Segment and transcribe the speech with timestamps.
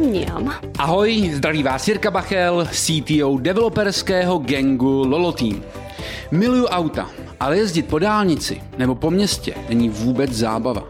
[0.00, 0.54] Mňam.
[0.78, 5.62] Ahoj, zdraví vás Jirka Bachel, CTO developerského gangu Lolo Team.
[6.30, 10.84] Miluju auta, ale jezdit po dálnici nebo po městě není vůbec zábava.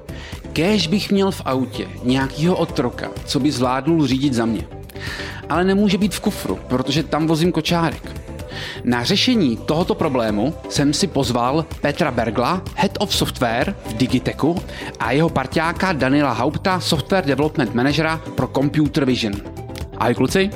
[0.53, 4.67] Kéž bych měl v autě nějakýho otroka, co by zvládnul řídit za mě.
[5.49, 8.20] Ale nemůže být v kufru, protože tam vozím kočárek.
[8.85, 14.63] Na řešení tohoto problému jsem si pozval Petra Bergla, Head of Software v Digitechu
[14.99, 19.35] a jeho parťáka Daniela Haupta, Software Development Managera pro Computer Vision.
[19.97, 20.51] Ahoj kluci.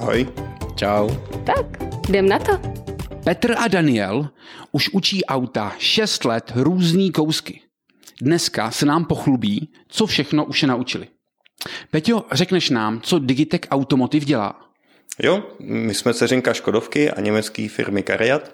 [0.00, 0.28] Ahoj.
[0.74, 1.08] Čau.
[1.44, 1.66] Tak,
[2.08, 2.58] jdem na to.
[3.24, 4.28] Petr a Daniel
[4.72, 7.60] už učí auta 6 let různý kousky.
[8.22, 11.06] Dneska se nám pochlubí, co všechno už je naučili.
[11.90, 14.69] Peťo, řekneš nám, co Digitech Automotive dělá?
[15.18, 18.50] Jo, my jsme ceřinka Škodovky a německé firmy Cariat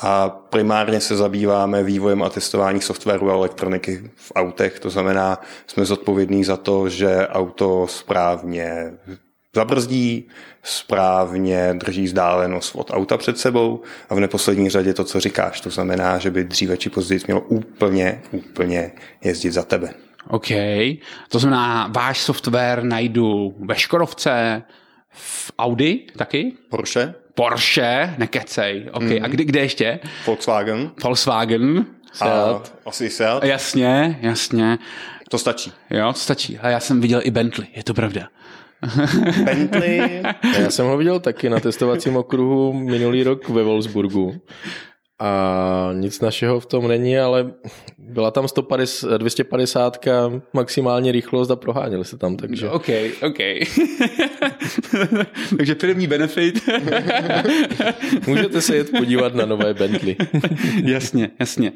[0.00, 4.80] a primárně se zabýváme vývojem a testováním softwaru a elektroniky v autech.
[4.80, 8.92] To znamená, jsme zodpovědní za to, že auto správně
[9.54, 10.28] zabrzdí,
[10.62, 15.60] správně drží vzdálenost od auta před sebou a v neposlední řadě to, co říkáš.
[15.60, 18.92] To znamená, že by dříve či později mělo úplně, úplně
[19.24, 19.94] jezdit za tebe.
[20.28, 20.46] OK.
[21.28, 24.62] To znamená, váš software najdu ve Škodovce,
[25.18, 26.52] v Audi taky?
[26.68, 27.14] Porsche.
[27.34, 28.88] Porsche, nekecej.
[28.92, 29.24] OK, mm.
[29.24, 30.00] a kdy, kde ještě?
[30.26, 30.90] Volkswagen.
[31.04, 31.86] Volkswagen.
[32.12, 32.72] Seat.
[32.84, 33.44] A asi Seat.
[33.44, 34.78] Jasně, jasně.
[35.28, 35.72] To stačí.
[35.90, 36.58] Jo, to stačí.
[36.58, 38.28] A já jsem viděl i Bentley, je to pravda.
[39.44, 40.22] Bentley.
[40.58, 44.40] Já jsem ho viděl taky na testovacím okruhu minulý rok ve Wolfsburgu
[45.20, 47.52] a nic našeho v tom není, ale
[47.98, 49.98] byla tam 150, 250
[50.52, 52.70] maximální rychlost a proháněli se tam, takže...
[52.70, 52.88] OK,
[53.26, 53.38] OK.
[55.56, 56.68] takže první benefit.
[58.26, 60.16] Můžete se jet podívat na nové Bentley.
[60.84, 61.72] jasně, jasně.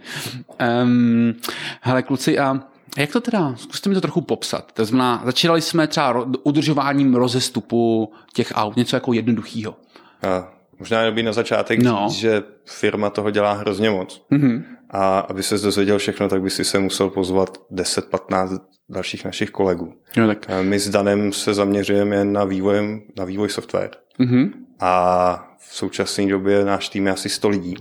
[0.82, 1.34] Um,
[1.80, 2.60] hele, kluci, a
[2.98, 4.72] jak to teda, zkuste mi to trochu popsat.
[4.72, 9.76] To znamená, začínali jsme třeba udržováním rozestupu těch aut, něco jako jednoduchýho.
[10.22, 12.06] A Možná dobrý na začátek no.
[12.08, 14.26] říct, že firma toho dělá hrozně moc.
[14.32, 14.62] Mm-hmm.
[14.90, 19.94] A aby se dozvěděl všechno, tak by si se musel pozvat 10-15 dalších našich kolegů.
[20.16, 20.46] No, tak.
[20.62, 23.90] My s Danem se zaměřujeme na vývoj, na vývoj software.
[24.20, 24.50] Mm-hmm.
[24.80, 27.74] A v současné době náš tým je asi 100 lidí.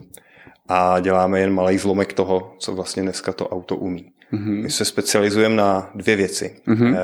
[0.67, 4.11] A děláme jen malý zlomek toho, co vlastně dneska to auto umí.
[4.33, 4.61] Mm-hmm.
[4.63, 6.55] My se specializujeme na dvě věci.
[6.67, 6.97] Mm-hmm.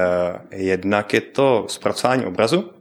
[0.52, 2.77] Jednak je to zpracování obrazu, Eh,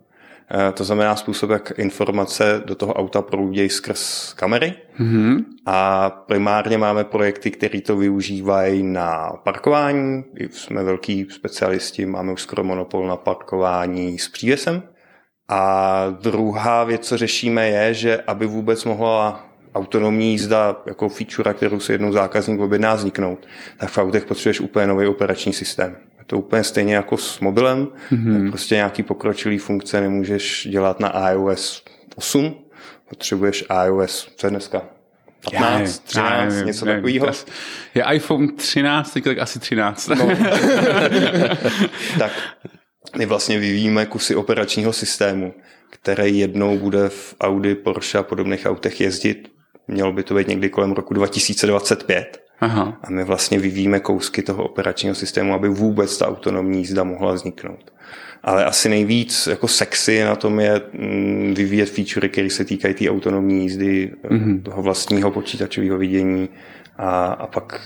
[0.74, 4.74] to znamená způsob, jak informace do toho auta proudí skrz kamery.
[5.00, 5.44] Mm-hmm.
[5.66, 10.24] A primárně máme projekty, které to využívají na parkování.
[10.50, 14.82] Jsme velký specialisti, máme už skoro monopol na parkování s přívěsem.
[15.48, 21.80] A druhá věc, co řešíme, je, že aby vůbec mohla autonomní jízda jako feature, kterou
[21.80, 23.46] si jednou zákazník objedná vzniknout,
[23.78, 25.96] tak v autech potřebuješ úplně nový operační systém
[26.26, 27.88] to úplně stejně jako s mobilem.
[28.12, 28.50] Mm-hmm.
[28.50, 31.84] Prostě nějaký pokročilý funkce nemůžeš dělat na iOS
[32.16, 32.54] 8,
[33.08, 34.82] potřebuješ iOS, co je dneska?
[35.50, 37.26] 15, 13, já, něco takového.
[37.94, 40.08] Je iPhone 13, teď tak asi 13.
[40.08, 40.16] No.
[42.18, 42.32] tak
[43.16, 45.54] my vlastně vyvíjíme kusy operačního systému,
[45.90, 49.48] který jednou bude v Audi, Porsche a podobných autech jezdit.
[49.88, 52.45] Mělo by to být někdy kolem roku 2025.
[52.60, 52.98] Aha.
[53.02, 57.92] A my vlastně vyvíjíme kousky toho operačního systému, aby vůbec ta autonomní jízda mohla vzniknout.
[58.42, 62.98] Ale asi nejvíc jako sexy na tom je mm, vyvíjet featurey, které se týkají té
[62.98, 64.62] tý autonomní jízdy, mm-hmm.
[64.62, 66.48] toho vlastního počítačového vidění,
[66.98, 67.80] a, a pak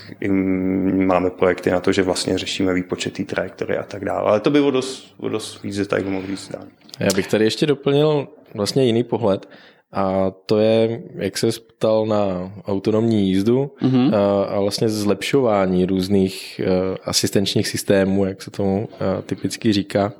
[1.07, 4.31] máme projekty na to, že vlastně řešíme výpočet té trajektory a tak dále.
[4.31, 6.67] Ale to by o dost, o dost víc detailů mohl víc dát.
[7.01, 9.49] Já bych tady ještě doplnil vlastně jiný pohled.
[9.93, 14.15] A to je, jak se ptal na autonomní jízdu mm-hmm.
[14.15, 20.12] a, a vlastně zlepšování různých uh, asistenčních systémů, jak se tomu uh, typicky říká,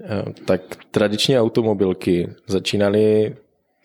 [0.00, 0.60] uh, tak
[0.90, 3.36] tradiční automobilky začínaly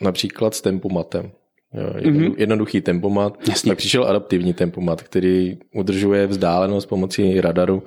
[0.01, 1.31] například s tempomatem.
[1.73, 2.33] mm-hmm.
[2.37, 3.37] Jednoduchý tempomat.
[3.49, 3.69] Jasně.
[3.69, 7.83] Pak přišel adaptivní tempomat, který udržuje vzdálenost pomocí radaru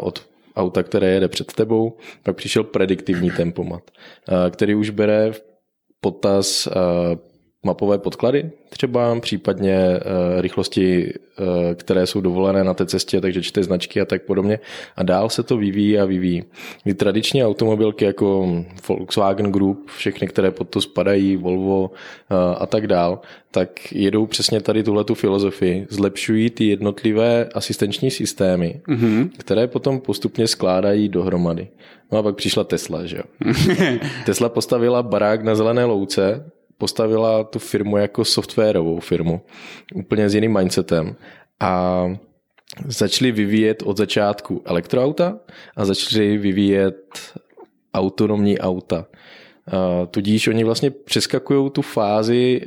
[0.00, 0.26] od
[0.56, 1.96] auta, které jede před tebou.
[2.22, 3.82] Pak přišel prediktivní tempomat,
[4.50, 5.42] který už bere v
[6.06, 7.18] potaz eh,
[7.66, 13.62] mapové podklady třeba, případně uh, rychlosti, uh, které jsou dovolené na té cestě, takže čte
[13.62, 14.58] značky a tak podobně.
[14.96, 16.44] A dál se to vyvíjí a vyvíjí.
[16.84, 18.48] Kdy tradiční automobilky jako
[18.88, 23.20] Volkswagen Group, všechny, které pod to spadají, Volvo uh, a tak dál,
[23.50, 25.86] tak jedou přesně tady tuhle tu filozofii.
[25.90, 29.30] Zlepšují ty jednotlivé asistenční systémy, mm-hmm.
[29.38, 31.68] které potom postupně skládají dohromady.
[32.12, 33.52] No a pak přišla Tesla, že jo.
[34.26, 39.40] Tesla postavila barák na zelené louce, postavila tu firmu jako softwarovou firmu,
[39.94, 41.16] úplně s jiným mindsetem
[41.60, 42.04] a
[42.86, 45.38] začali vyvíjet od začátku elektroauta
[45.76, 47.16] a začali vyvíjet
[47.94, 49.06] autonomní auta.
[50.10, 52.60] Tudíž oni vlastně přeskakují tu fázi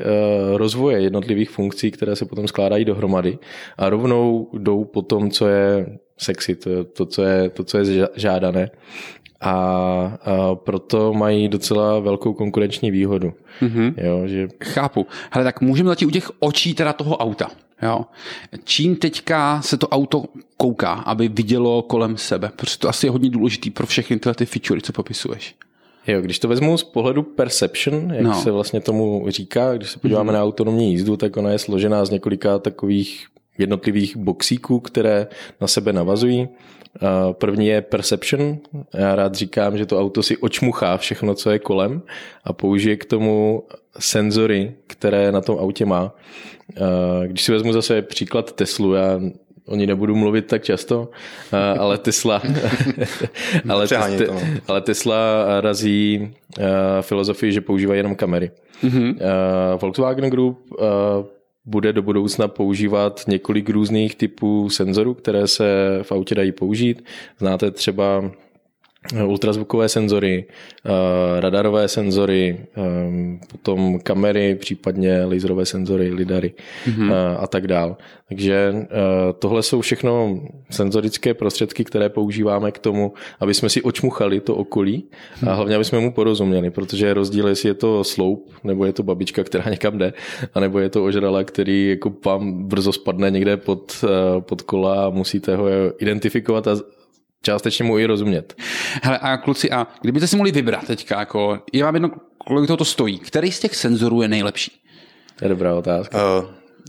[0.56, 3.38] rozvoje jednotlivých funkcí, které se potom skládají dohromady
[3.77, 8.07] a rovnou jdou po tom, co je sexy, to, to, co, je, to co je
[8.15, 8.69] žádané
[9.41, 13.33] a, a proto mají docela velkou konkurenční výhodu.
[13.62, 13.94] Mm-hmm.
[13.97, 14.47] Jo, že...
[14.63, 15.07] Chápu.
[15.31, 17.47] Ale tak můžeme začít u těch očí teda toho auta.
[17.81, 18.06] Jo.
[18.63, 20.24] Čím teďka se to auto
[20.57, 22.51] kouká, aby vidělo kolem sebe?
[22.56, 25.56] Protože to asi je hodně důležitý pro všechny tyhle ty feature, co popisuješ.
[26.07, 28.33] Jo, když to vezmu z pohledu perception, jak no.
[28.33, 30.35] se vlastně tomu říká, když se podíváme mm-hmm.
[30.35, 33.27] na autonomní jízdu, tak ona je složená z několika takových
[33.59, 35.27] jednotlivých boxíků, které
[35.61, 36.50] na sebe navazují.
[37.31, 38.57] První je perception.
[38.94, 42.01] Já rád říkám, že to auto si očmuchá všechno, co je kolem
[42.44, 43.63] a použije k tomu
[44.00, 46.15] senzory, které na tom autě má.
[47.27, 49.19] Když si vezmu zase příklad Teslu, já
[49.65, 51.09] o ní nebudu mluvit tak často,
[51.79, 52.41] ale Tesla,
[53.69, 54.41] ale, te, no.
[54.67, 55.17] ale Tesla
[55.61, 56.31] razí
[57.01, 58.51] filozofii, že používá jenom kamery.
[58.83, 59.15] Mm-hmm.
[59.81, 60.59] Volkswagen Group
[61.69, 65.66] bude do budoucna používat několik různých typů senzorů, které se
[66.04, 67.04] v autě dají použít.
[67.39, 68.31] Znáte třeba
[69.25, 70.45] ultrazvukové senzory,
[70.85, 76.53] eh, radarové senzory, eh, potom kamery, případně laserové senzory, lidary
[76.85, 77.13] mm-hmm.
[77.39, 77.97] a tak dál.
[78.29, 78.73] Takže
[79.39, 85.03] tohle jsou všechno senzorické prostředky, které používáme k tomu, aby jsme si očmuchali to okolí
[85.47, 88.93] a hlavně, aby jsme mu porozuměli, protože je rozdíl, jestli je to sloup, nebo je
[88.93, 90.13] to babička, která někam jde,
[90.53, 94.05] anebo je to ožrala, který jako vám brzo spadne někde pod,
[94.39, 95.67] pod kola a musíte ho
[95.99, 96.75] identifikovat a
[97.41, 98.56] částečně mu i rozumět.
[99.03, 102.77] Hele, a kluci, a kdybyste si mohli vybrat teďka, jako, je vám jedno, kolik toho
[102.77, 104.81] to stojí, který z těch senzorů je nejlepší?
[105.36, 106.39] To je dobrá otázka.
[106.39, 106.45] Uh,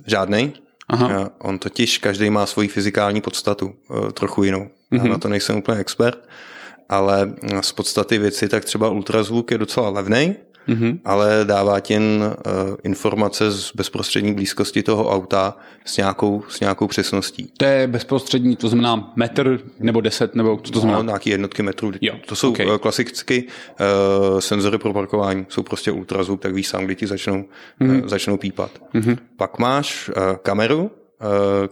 [0.06, 0.52] žádnej.
[0.88, 1.20] Aha.
[1.20, 4.61] Uh, on totiž, každý má svoji fyzikální podstatu, uh, trochu jinou.
[4.61, 4.97] Mm-hmm.
[4.97, 5.11] Já mhm.
[5.11, 6.29] na to nejsem úplně expert,
[6.88, 10.35] ale z podstaty věci tak třeba ultrazvuk je docela levný,
[10.68, 10.98] mm-hmm.
[11.04, 12.52] ale dává ti jen uh,
[12.82, 17.52] informace z bezprostřední blízkosti toho auta s nějakou, s nějakou přesností.
[17.56, 21.02] To je bezprostřední, to znamená metr nebo deset, nebo co to znamená?
[21.02, 21.92] No, nějaký jednotky metrů.
[22.00, 22.66] Jo, to jsou okay.
[22.80, 27.44] klasicky uh, senzory pro parkování, jsou prostě ultrazvuk, tak víš sám, kdy ti začnou,
[27.80, 28.02] mm-hmm.
[28.02, 28.70] uh, začnou pípat.
[28.94, 29.18] Mm-hmm.
[29.36, 30.90] Pak máš uh, kameru,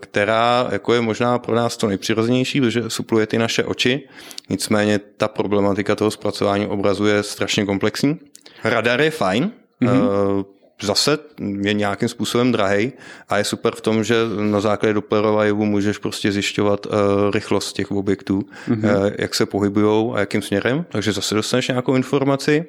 [0.00, 4.08] která jako je možná pro nás to nejpřirozenější, protože supluje ty naše oči.
[4.48, 8.18] Nicméně ta problematika toho zpracování obrazu je strašně komplexní.
[8.64, 9.50] Radar je fajn,
[9.82, 10.44] mm-hmm.
[10.82, 11.18] zase
[11.60, 12.92] je nějakým způsobem drahý
[13.28, 14.14] a je super v tom, že
[14.50, 16.92] na základě Dopplerova jevu můžeš prostě zjišťovat uh,
[17.34, 19.12] rychlost těch objektů, mm-hmm.
[19.18, 22.64] jak se pohybují a jakým směrem, takže zase dostaneš nějakou informaci.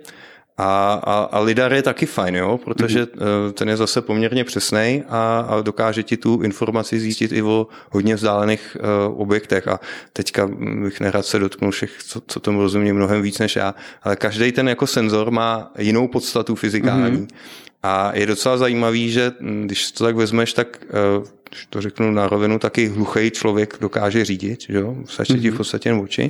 [0.57, 3.53] A, a, a lidar je taky fajn, jo, protože mm-hmm.
[3.53, 8.15] ten je zase poměrně přesný a, a dokáže ti tu informaci zjistit i o hodně
[8.15, 9.67] vzdálených uh, objektech.
[9.67, 9.79] A
[10.13, 10.47] teďka
[10.83, 14.51] bych nerad se dotknul všech, co, co tomu rozumí mnohem víc než já, ale každý
[14.51, 17.17] ten jako senzor má jinou podstatu fyzikální.
[17.17, 17.35] Mm-hmm.
[17.83, 19.31] A je docela zajímavý, že
[19.65, 20.85] když to tak vezmeš, tak
[21.17, 25.53] uh, když to řeknu na rovinu, taky hluchý člověk dokáže řídit, že jo, stačí mm-hmm.
[25.53, 26.27] v podstatě jen oči,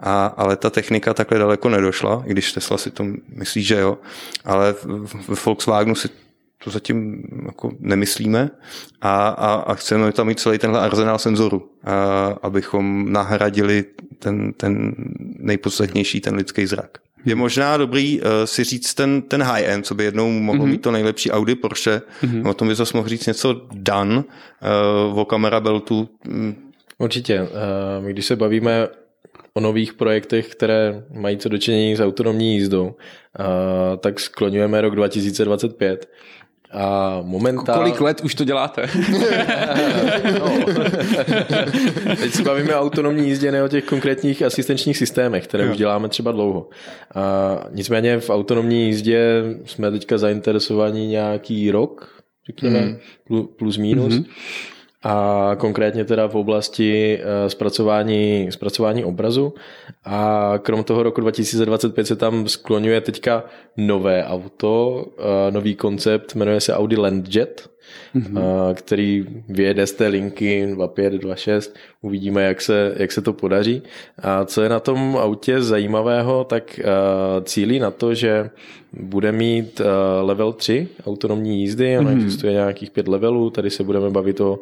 [0.00, 3.98] a, ale ta technika takhle daleko nedošla, i když Tesla si to myslí, že jo,
[4.44, 4.72] ale
[5.28, 6.08] v Volkswagenu si
[6.64, 8.50] to zatím jako nemyslíme
[9.00, 13.84] a, a, a chceme tam mít celý tenhle arzenál senzorů, a, abychom nahradili
[14.18, 14.94] ten, ten
[15.38, 17.05] nejpodstatnější, ten lidský zrak.
[17.24, 20.70] Je možná dobrý uh, si říct ten, ten high-end, co by jednou mohlo mm-hmm.
[20.70, 22.02] být to nejlepší Audi, Porsche.
[22.22, 22.50] Mm-hmm.
[22.50, 24.24] O tom by zase mohl říct něco Dan,
[25.12, 26.08] uh, o kamera beltu.
[26.24, 26.72] Mm.
[26.98, 27.42] Určitě.
[27.42, 28.88] Uh, když se bavíme
[29.54, 32.94] o nových projektech, které mají co dočinění s autonomní jízdou, uh,
[34.00, 36.08] tak skloňujeme rok 2025
[36.76, 37.80] a momentálně...
[37.80, 38.86] Kolik let už to děláte?
[40.38, 40.58] no.
[42.16, 45.70] Teď se bavíme o autonomní jízdě, ne o těch konkrétních asistenčních systémech, které jo.
[45.70, 46.68] už děláme třeba dlouho.
[47.14, 52.80] A nicméně v autonomní jízdě jsme teďka zainteresovaní nějaký rok, řekněme,
[53.28, 53.46] mm.
[53.56, 54.14] plus minus.
[54.14, 54.24] Mm-hmm
[55.08, 59.54] a konkrétně teda v oblasti eh, zpracování, zpracování obrazu.
[60.08, 63.44] A krom toho roku 2025 se tam skloňuje teďka
[63.76, 65.04] nové auto,
[65.50, 67.70] nový koncept, jmenuje se Audi Landjet,
[68.16, 68.74] mm-hmm.
[68.74, 71.72] který vyjede z té linky 2.5, 2.6.
[72.02, 73.82] Uvidíme, jak se, jak se to podaří.
[74.18, 76.80] A co je na tom autě zajímavého, tak
[77.44, 78.50] cílí na to, že
[78.92, 79.80] bude mít
[80.22, 82.16] level 3 autonomní jízdy, ono mm-hmm.
[82.16, 84.58] existuje nějakých pět levelů, tady se budeme bavit o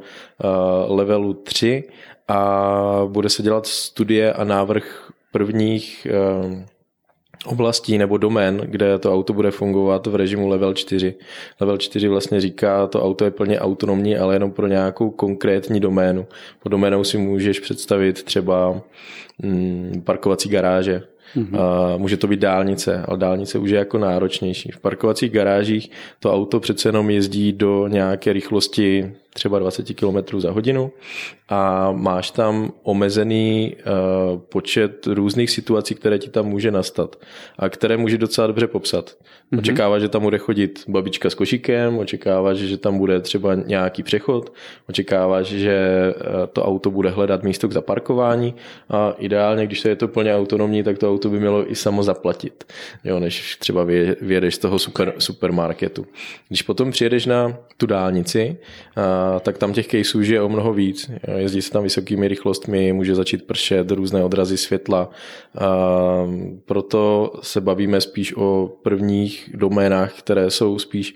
[0.89, 1.85] levelu 3
[2.29, 5.04] a bude se dělat studie a návrh
[5.35, 6.07] prvních
[7.47, 11.15] oblastí nebo domén, kde to auto bude fungovat v režimu level 4.
[11.61, 16.27] Level 4 vlastně říká, to auto je plně autonomní, ale jenom pro nějakou konkrétní doménu.
[16.63, 18.81] Po doménou si můžeš představit třeba
[19.43, 21.03] mm, parkovací garáže,
[21.37, 21.61] Mm-hmm.
[21.61, 24.71] A může to být dálnice, ale dálnice už je jako náročnější.
[24.71, 30.51] V parkovacích garážích to auto přece jenom jezdí do nějaké rychlosti třeba 20 km za
[30.51, 30.93] hodinu
[31.49, 37.17] a máš tam omezený uh, počet různých situací, které ti tam může nastat
[37.59, 39.11] a které může docela dobře popsat.
[39.11, 39.59] Mm-hmm.
[39.59, 44.53] Očekáváš, že tam bude chodit babička s košíkem, očekáváš, že tam bude třeba nějaký přechod,
[44.89, 45.79] očekáváš, že
[46.17, 48.55] uh, to auto bude hledat místo k zaparkování
[48.89, 52.03] a ideálně, když to je to plně autonomní, tak to auto by mělo i samo
[52.03, 52.65] zaplatit,
[53.05, 53.85] jo, než třeba
[54.21, 56.07] vyjedeš z toho super, supermarketu.
[56.49, 58.57] Když potom přijedeš na tu dálnici,
[58.97, 63.15] uh, tak tam těch caseů je o mnoho víc jezdí se tam vysokými rychlostmi, může
[63.15, 65.11] začít pršet, různé odrazy světla.
[65.59, 65.69] A
[66.65, 71.15] proto se bavíme spíš o prvních doménách, které jsou spíš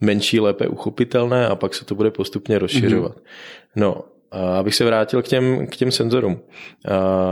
[0.00, 3.16] menší, lépe uchopitelné a pak se to bude postupně rozšiřovat.
[3.16, 3.76] Mm-hmm.
[3.76, 6.40] No, a abych se vrátil k těm, k těm senzorům.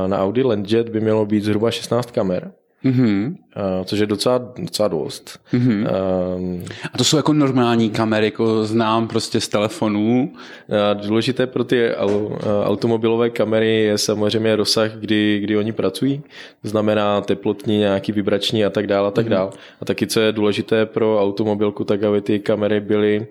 [0.06, 2.52] Na Audi Landjet by mělo být zhruba 16 kamer,
[2.84, 3.26] Mm-hmm.
[3.28, 5.40] Uh, což je docela, docela dost.
[5.52, 5.80] Mm-hmm.
[5.80, 10.32] Uh, a to jsou jako normální kamery, jako znám prostě z telefonů.
[10.32, 12.32] Uh, důležité pro ty uh,
[12.64, 16.22] automobilové kamery je samozřejmě rozsah, kdy, kdy oni pracují.
[16.62, 19.30] To znamená teplotní, nějaký vibrační a tak dále a tak mm-hmm.
[19.30, 19.50] dále.
[19.80, 23.26] A taky, co je důležité pro automobilku, tak aby ty kamery byly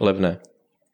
[0.00, 0.38] levné.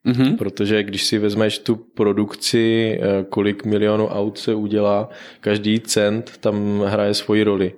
[0.06, 0.36] Mm-hmm.
[0.36, 5.08] Protože když si vezmeš tu produkci, eh, kolik milionů aut se udělá,
[5.40, 7.72] každý cent tam hraje svoji roli.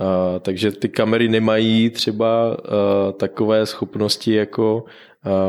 [0.00, 0.06] Uh,
[0.40, 4.84] takže ty kamery nemají třeba uh, takové schopnosti jako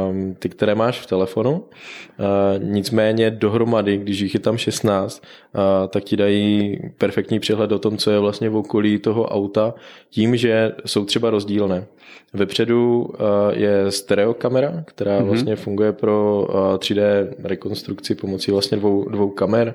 [0.09, 1.51] um, ty, které máš v telefonu.
[1.53, 5.23] Uh, nicméně dohromady, když jich je tam 16,
[5.55, 9.73] uh, tak ti dají perfektní přehled o tom, co je vlastně v okolí toho auta,
[10.09, 11.85] tím, že jsou třeba rozdílné.
[12.33, 13.09] Vepředu
[13.51, 15.25] je stereokamera, která mm-hmm.
[15.25, 19.73] vlastně funguje pro uh, 3D rekonstrukci pomocí vlastně dvou, dvou kamer.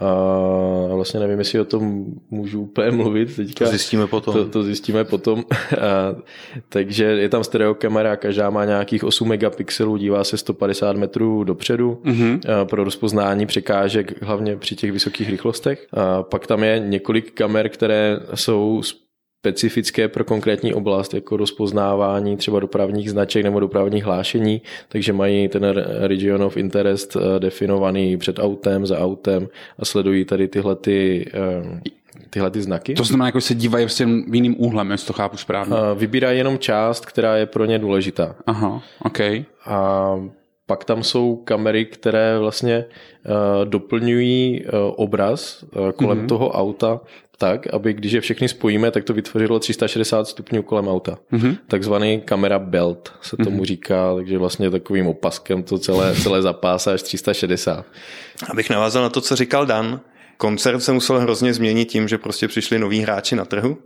[0.00, 3.64] Uh, vlastně nevím, jestli o tom můžu úplně mluvit teďka.
[3.64, 4.34] To zjistíme potom.
[4.34, 5.38] To, to zjistíme potom.
[5.38, 5.44] uh,
[6.68, 12.64] takže je tam stereokamera, každá má nějakých 8 megapixelů, dívá se 150 metrů dopředu mm-hmm.
[12.64, 15.86] pro rozpoznání překážek, hlavně při těch vysokých rychlostech.
[15.96, 18.82] Uh, pak tam je několik kamer, které jsou
[19.40, 25.64] specifické pro konkrétní oblast, jako rozpoznávání třeba dopravních značek nebo dopravních hlášení, takže mají ten
[26.00, 29.48] region of interest eh, definovaný před autem, za autem
[29.78, 31.80] a sledují tady tyhle ty eh,
[32.30, 32.94] tyhle ty znaky.
[32.94, 35.76] To znamená, jako se dívají prostě v jiným úhlem, jestli to chápu správně.
[35.94, 38.36] Vybírají jenom část, která je pro ně důležitá.
[38.46, 39.20] Aha, OK.
[39.66, 40.14] A
[40.70, 46.28] pak tam jsou kamery, které vlastně uh, doplňují uh, obraz uh, kolem mm-hmm.
[46.28, 47.00] toho auta
[47.38, 51.18] tak, aby když je všechny spojíme, tak to vytvořilo 360 stupňů kolem auta.
[51.32, 51.56] Mm-hmm.
[51.68, 53.64] Takzvaný kamera belt se tomu mm-hmm.
[53.64, 57.86] říká, takže vlastně takovým opaskem to celé, celé zapásá až 360.
[58.50, 60.00] Abych navázal na to, co říkal Dan,
[60.36, 63.78] koncert se musel hrozně změnit tím, že prostě přišli noví hráči na trhu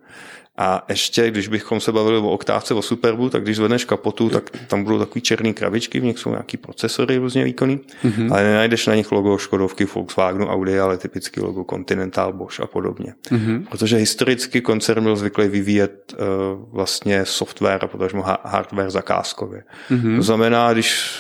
[0.56, 4.50] a ještě, když bychom se bavili o oktávce, o Superbu, tak když zvedneš kapotu, tak
[4.68, 8.32] tam budou takový černý krabičky, v nich jsou nějaký procesory různě výkonný, mm-hmm.
[8.32, 13.14] ale nenajdeš na nich logo Škodovky, Volkswagenu, Audi, ale typicky logo Continental, Bosch a podobně.
[13.30, 13.66] Mm-hmm.
[13.70, 16.26] Protože historicky koncern byl zvyklý vyvíjet uh,
[16.74, 19.62] vlastně software a potažmo hardware zakázkově.
[19.90, 20.16] Mm-hmm.
[20.16, 21.18] To znamená, když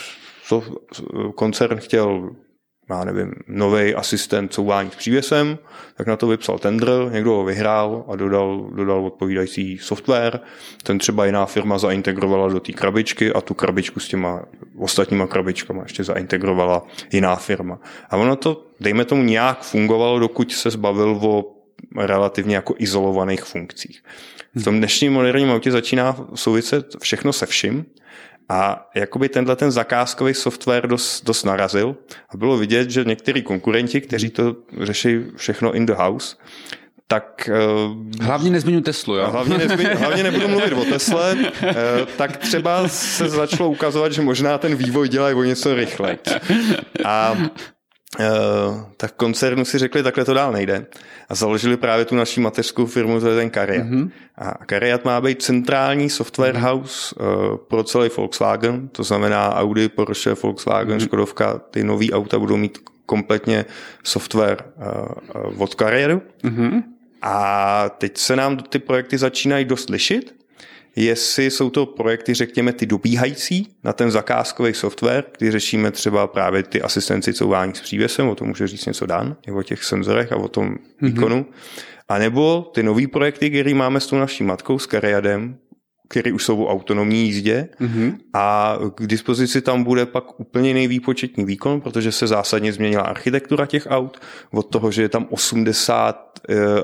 [0.48, 0.64] to
[1.34, 2.30] koncern chtěl
[2.90, 5.58] já nevím, nový asistent couvání s přívěsem,
[5.96, 10.40] tak na to vypsal tender, někdo ho vyhrál a dodal, dodal odpovídající software.
[10.82, 14.42] Ten třeba jiná firma zaintegrovala do té krabičky a tu krabičku s těma
[14.78, 17.78] ostatníma krabičkama ještě zaintegrovala jiná firma.
[18.10, 21.54] A ono to, dejme tomu, nějak fungovalo, dokud se zbavil o
[21.96, 24.02] relativně jako izolovaných funkcích.
[24.54, 27.86] V tom dnešním moderním autě začíná souviset všechno se vším,
[28.48, 31.96] a jakoby tenhle ten zakázkový software dost, dost narazil
[32.28, 36.36] a bylo vidět, že někteří konkurenti, kteří to řeší všechno in the house,
[37.06, 37.50] tak...
[37.52, 39.30] Eh, hlavně nezmiňu Teslu, jo?
[39.30, 41.74] Hlavně, nezmiň, hlavně nebudu mluvit o Tesle, eh,
[42.16, 46.18] tak třeba se začalo ukazovat, že možná ten vývoj dělají o něco rychle.
[47.04, 47.36] A
[48.96, 50.86] tak koncernu si řekli, takhle to dál nejde.
[51.28, 53.86] A založili právě tu naší mateřskou firmu, to je ten Cariat.
[53.86, 54.10] Mm-hmm.
[54.38, 60.34] A Cariat má být centrální software house uh, pro celý Volkswagen, to znamená Audi, Porsche,
[60.42, 61.04] Volkswagen, mm-hmm.
[61.04, 63.64] Škodovka, ty nový auta budou mít kompletně
[64.04, 64.64] software
[65.46, 66.22] uh, od Cariatu.
[66.44, 66.82] Mm-hmm.
[67.22, 70.43] A teď se nám ty projekty začínají dost lišit,
[70.96, 76.62] jestli jsou to projekty, řekněme, ty dobíhající na ten zakázkový software, kdy řešíme třeba právě
[76.62, 80.36] ty asistenci couvání s přívěsem, o tom může říct něco Dan, o těch senzorech a
[80.36, 80.78] o tom mm-hmm.
[81.00, 81.46] výkonu,
[82.08, 85.58] a nebo ty nové projekty, které máme s tou naší matkou, s Cariadem,
[86.08, 88.14] které už jsou o autonomní jízdě mm-hmm.
[88.32, 93.66] a k dispozici tam bude pak úplně jiný výpočetní výkon, protože se zásadně změnila architektura
[93.66, 94.20] těch aut
[94.52, 96.33] od toho, že je tam 80 eh,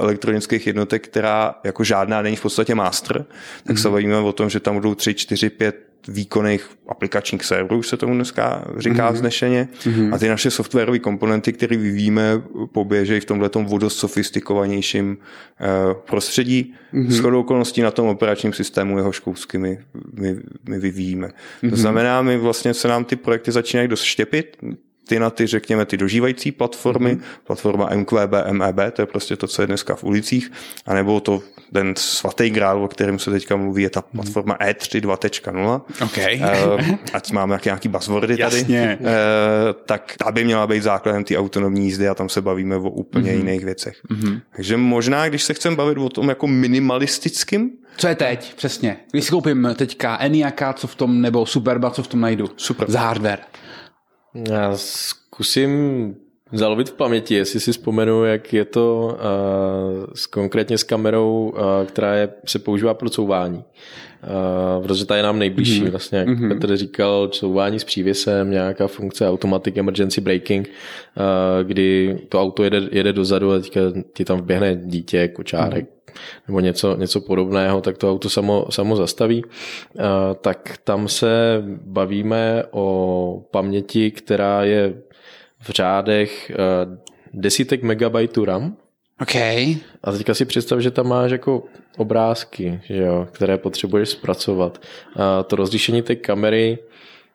[0.00, 3.25] elektronických jednotek, která jako žádná není v podstatě master,
[3.64, 3.83] tak mm-hmm.
[3.83, 7.97] se bavíme o tom, že tam budou 3, 4, 5 výkonných aplikačních serverů, už se
[7.97, 9.14] tomu dneska říká mm-hmm.
[9.14, 9.69] vznešeně.
[9.83, 10.14] Mm-hmm.
[10.14, 16.75] A ty naše softwarové komponenty, které vyvíjíme, poběžejí v tomhle vodost sofistikovanějším uh, prostředí.
[16.95, 17.11] Mm-hmm.
[17.11, 19.79] S chodou okolností na tom operačním systému jeho škousky my,
[20.12, 20.37] my,
[20.69, 21.29] my vyvíjíme.
[21.29, 21.71] Mm-hmm.
[21.71, 24.57] To znamená, my vlastně se nám ty projekty začínají dost štěpit,
[25.11, 27.45] ty na ty, řekněme, ty dožívající platformy, mm-hmm.
[27.45, 30.52] platforma MQB, MEB, to je prostě to, co je dneska v ulicích,
[30.87, 34.23] anebo to ten svatý grál, o kterém se teďka mluví, je ta mhm.
[34.23, 35.81] platforma E3 2.0.
[36.05, 36.40] Okay.
[36.40, 38.57] Uh, ať máme nějaký, nějaký buzzwordy tady.
[38.57, 38.99] Jasně.
[39.00, 39.07] Uh,
[39.87, 43.33] tak ta by měla být základem té autonomní jízdy a tam se bavíme o úplně
[43.33, 43.37] mm-hmm.
[43.37, 43.97] jiných věcech.
[44.11, 44.40] Mm-hmm.
[44.57, 48.97] Takže možná, když se chceme bavit o tom jako minimalistickým, co je teď, přesně?
[49.11, 52.50] Když si koupím teďka Eniaka, co v tom, nebo Superba, co v tom najdu?
[52.57, 52.90] Super.
[52.90, 53.40] Za hardware.
[54.35, 56.15] Já zkusím
[56.53, 61.87] zalovit v paměti, jestli si vzpomenu, jak je to uh, s, konkrétně s kamerou, uh,
[61.87, 63.65] která je, se používá pro couvání.
[64.79, 65.91] Uh, protože ta je nám nejbližší, mm-hmm.
[65.91, 66.49] vlastně, jak mm-hmm.
[66.49, 72.81] Petr říkal, couvání s přívěsem, nějaká funkce Automatic Emergency Braking, uh, kdy to auto jede,
[72.93, 73.81] jede dozadu a teďka
[74.15, 76.00] ti tam vběhne dítě, kočárek, mm-hmm
[76.49, 79.45] nebo něco, něco podobného, tak to auto samo, samo zastaví.
[80.40, 84.95] Tak tam se bavíme o paměti, která je
[85.61, 86.52] v řádech
[87.33, 88.76] desítek megabajtů RAM.
[89.23, 89.35] OK.
[90.05, 91.62] A teďka si představ, že tam máš jako
[91.97, 94.83] obrázky, že jo, které potřebuješ zpracovat.
[95.17, 96.79] A to rozlišení té kamery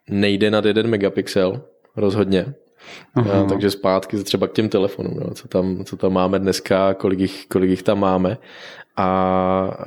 [0.10, 1.62] nejde nad jeden megapixel,
[1.96, 2.46] rozhodně.
[3.15, 7.20] A, takže zpátky třeba k těm telefonům, jo, co, tam, co tam máme dneska, kolik
[7.20, 8.38] jich, kolik jich tam máme
[8.98, 9.77] a,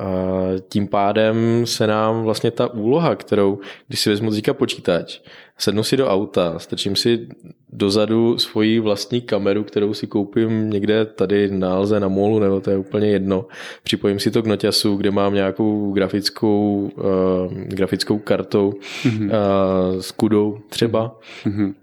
[0.69, 5.19] tím pádem se nám vlastně ta úloha, kterou, když si vezmu teďka počítač,
[5.57, 7.27] sednu si do auta, strčím si
[7.73, 12.71] dozadu svoji vlastní kameru, kterou si koupím někde tady na Alze, na molu, nebo to
[12.71, 13.45] je úplně jedno.
[13.83, 19.25] Připojím si to k noťasu, kde mám nějakou grafickou, uh, grafickou kartou mm-hmm.
[19.25, 21.19] uh, s kudou třeba.
[21.45, 21.73] Mm-hmm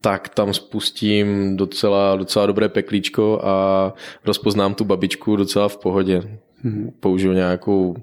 [0.00, 3.94] tak tam spustím docela, docela dobré peklíčko a
[4.24, 6.22] rozpoznám tu babičku docela v pohodě.
[6.64, 6.92] Mm-hmm.
[7.00, 7.96] Použiju nějakou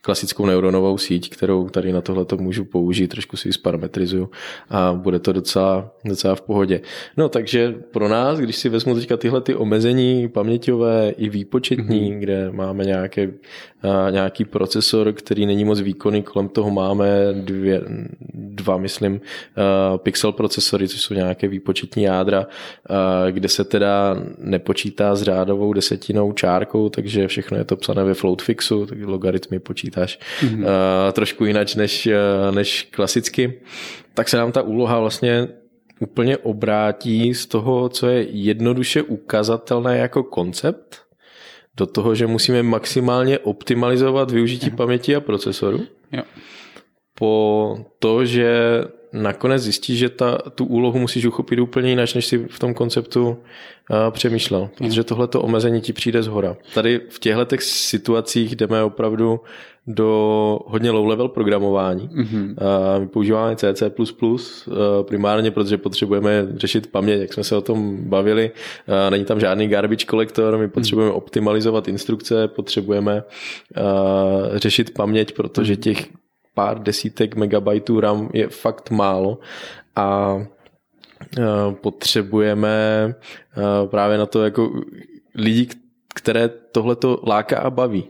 [0.00, 4.30] klasickou neuronovou síť, kterou tady na tohle můžu použít, trošku si ji sparametrizuju
[4.70, 6.80] a bude to docela, docela v pohodě.
[7.16, 12.18] No takže pro nás, když si vezmu teďka tyhle ty omezení paměťové i výpočetní, mm-hmm.
[12.18, 13.30] kde máme nějaké,
[13.82, 17.82] a, nějaký procesor, který není moc výkonný, kolem toho máme dvě,
[18.34, 19.20] dva, myslím,
[19.56, 22.46] a, pixel procesory, což jsou nějaké výpočetní jádra,
[22.86, 28.14] a, kde se teda nepočítá s řádovou desetinou čárkou, takže všechno je to psané ve
[28.14, 30.60] float fixu, takže logaritmy počítáš mm-hmm.
[30.60, 33.60] uh, trošku jinak než, uh, než klasicky,
[34.14, 35.48] tak se nám ta úloha vlastně
[36.00, 41.08] úplně obrátí z toho, co je jednoduše ukazatelné jako koncept,
[41.78, 45.86] do toho, že musíme maximálně optimalizovat využití paměti a procesoru.
[46.12, 46.22] Jo.
[47.14, 48.80] Po to, že
[49.12, 53.28] nakonec zjistíš, že ta, tu úlohu musíš uchopit úplně jinak, než si v tom konceptu
[53.28, 53.36] uh,
[54.10, 54.70] přemýšlel.
[54.78, 56.56] Protože tohleto omezení ti přijde z hora.
[56.74, 59.40] Tady v těchto situacích jdeme opravdu
[59.88, 62.08] do hodně low-level programování.
[62.08, 62.50] Mm-hmm.
[62.50, 67.96] Uh, my používáme CC++, uh, primárně, protože potřebujeme řešit paměť, jak jsme se o tom
[68.08, 68.50] bavili.
[68.88, 71.16] Uh, není tam žádný garbage kolektor, my potřebujeme mm-hmm.
[71.16, 75.82] optimalizovat instrukce, potřebujeme uh, řešit paměť, protože mhm.
[75.82, 76.08] těch
[76.58, 79.38] pár desítek megabajtů RAM je fakt málo
[79.96, 80.38] a
[81.80, 83.14] potřebujeme
[83.90, 84.70] právě na to jako
[85.34, 85.68] lidi,
[86.18, 88.04] které tohle to láká a baví.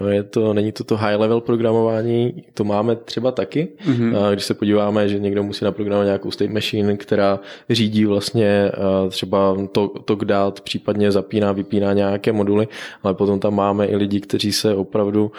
[0.00, 3.68] Jo, je to, není to to high level programování, to máme třeba taky.
[3.86, 4.32] Mm-hmm.
[4.32, 8.72] Když se podíváme, že někdo musí naprogramovat nějakou state machine, která řídí vlastně
[9.08, 12.68] třeba to, tok dát, případně zapíná, vypíná nějaké moduly,
[13.02, 15.32] ale potom tam máme i lidi, kteří se opravdu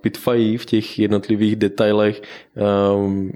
[0.00, 2.22] pitfají v těch jednotlivých detailech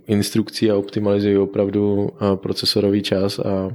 [0.06, 3.70] instrukcí a optimalizují opravdu procesorový čas a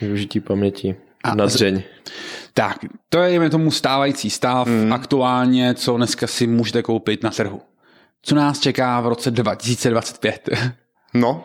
[0.00, 0.94] využití paměti
[1.24, 1.82] a na dřeň.
[2.54, 4.92] Tak, to je tomu stávající stav, mm.
[4.92, 7.62] aktuálně, co dneska si můžete koupit na trhu.
[8.22, 10.48] Co nás čeká v roce 2025?
[11.14, 11.44] No,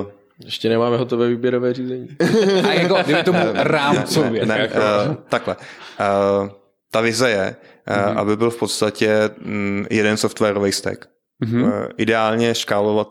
[0.00, 0.06] uh,
[0.44, 2.08] ještě nemáme hotové výběrové řízení.
[2.68, 4.46] A jako, kdyby tomu rámcově.
[4.46, 4.78] Ne, ne, jako.
[4.78, 5.56] uh, takhle.
[5.56, 6.48] Uh,
[6.90, 7.56] ta vize je,
[7.90, 11.06] uh, aby byl v podstatě um, jeden softwarový stack.
[11.44, 11.64] Mm-hmm.
[11.64, 13.08] Uh, ideálně škálovat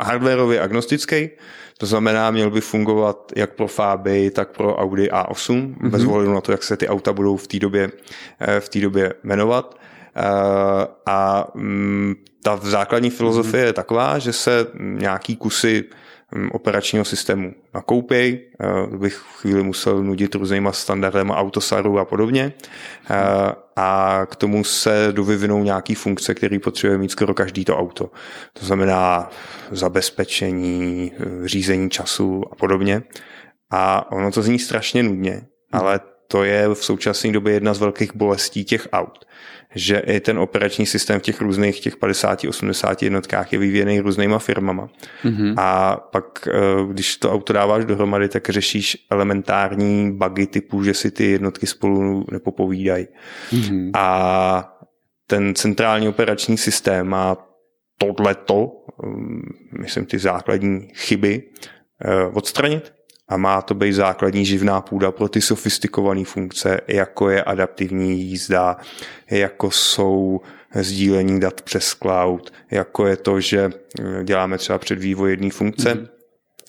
[0.00, 1.30] hardwareově agnostický,
[1.78, 5.90] to znamená, měl by fungovat jak pro Faby, tak pro Audi A8, mm-hmm.
[5.90, 7.90] bez ohledu na to, jak se ty auta budou v té době,
[8.40, 9.78] eh, v té době jmenovat.
[11.06, 15.84] A mm, ta základní filozofie je taková, že se nějaký kusy
[16.52, 18.50] operačního systému nakoupěj,
[18.90, 22.52] to bych chvíli musel nudit různýma standardem autosaru a podobně
[23.76, 28.10] a k tomu se dovyvinou nějaký funkce, které potřebuje mít skoro každý to auto.
[28.52, 29.30] To znamená
[29.70, 31.12] zabezpečení,
[31.44, 33.02] řízení času a podobně.
[33.70, 38.16] A ono to zní strašně nudně, ale to je v současné době jedna z velkých
[38.16, 39.24] bolestí těch aut
[39.74, 44.88] že i ten operační systém v těch různých těch 50-80 jednotkách je vyvíjený různýma firmama.
[45.24, 45.54] Mm-hmm.
[45.56, 46.52] A pak, eh,
[46.92, 52.24] když to auto dáváš dohromady, tak řešíš elementární bugy typu, že si ty jednotky spolu
[52.32, 53.06] nepopovídají.
[53.50, 53.90] Mm-hmm.
[53.94, 54.78] A
[55.26, 57.36] ten centrální operační systém má
[57.98, 59.42] tohleto, mm,
[59.80, 61.42] myslím ty základní chyby,
[62.04, 62.97] eh, odstranit
[63.28, 68.76] a má to být základní živná půda pro ty sofistikované funkce, jako je adaptivní jízda,
[69.30, 70.40] jako jsou
[70.74, 75.94] sdílení dat přes cloud, jako je to, že eh, děláme třeba před vývoj jedné funkce,
[75.94, 76.08] mm-hmm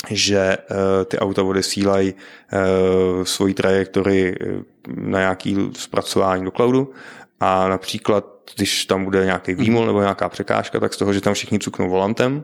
[0.09, 4.35] že uh, ty auta odesílají uh, svoji trajektory
[4.87, 6.91] na nějaký zpracování do cloudu.
[7.39, 11.33] A například, když tam bude nějaký výmol nebo nějaká překážka, tak z toho, že tam
[11.33, 12.43] všichni cuknou volantem,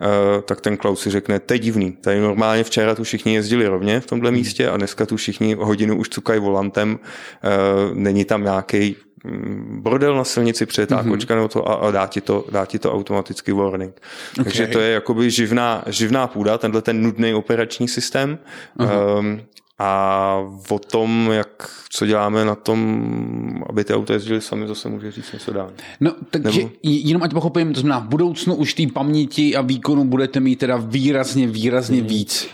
[0.00, 1.92] Eh, tak ten cloud si řekne, to je divný.
[1.92, 4.38] Tady normálně včera tu všichni jezdili rovně v tomhle hmm.
[4.38, 7.48] místě a dneska tu všichni hodinu už cukají volantem, eh,
[7.94, 11.10] není tam nějaký mm, bordel na silnici, přijetá mm-hmm.
[11.10, 14.00] kočka nebo to a, a dá, ti to, dá ti to automaticky warning.
[14.32, 14.44] Okay.
[14.44, 18.38] Takže to je jakoby živná, živná půda, tenhle ten nudný operační systém.
[18.78, 19.18] Uh-huh.
[19.18, 19.40] Um,
[19.78, 20.38] a
[20.70, 25.32] o tom, jak, co děláme na tom, aby ty auta jezdily sami, zase může říct
[25.32, 25.70] něco dál.
[26.00, 26.70] No, takže Nebo...
[26.82, 30.76] jenom ať pochopím, to znamená, v budoucnu už té paměti a výkonu budete mít teda
[30.76, 32.06] výrazně, výrazně hmm.
[32.06, 32.48] víc.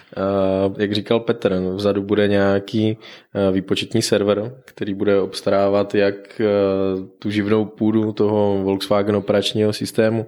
[0.66, 6.14] Uh, jak říkal Petr, no, vzadu bude nějaký uh, výpočetní server, který bude obstarávat jak
[6.40, 10.26] uh, tu živnou půdu toho Volkswagen operačního systému,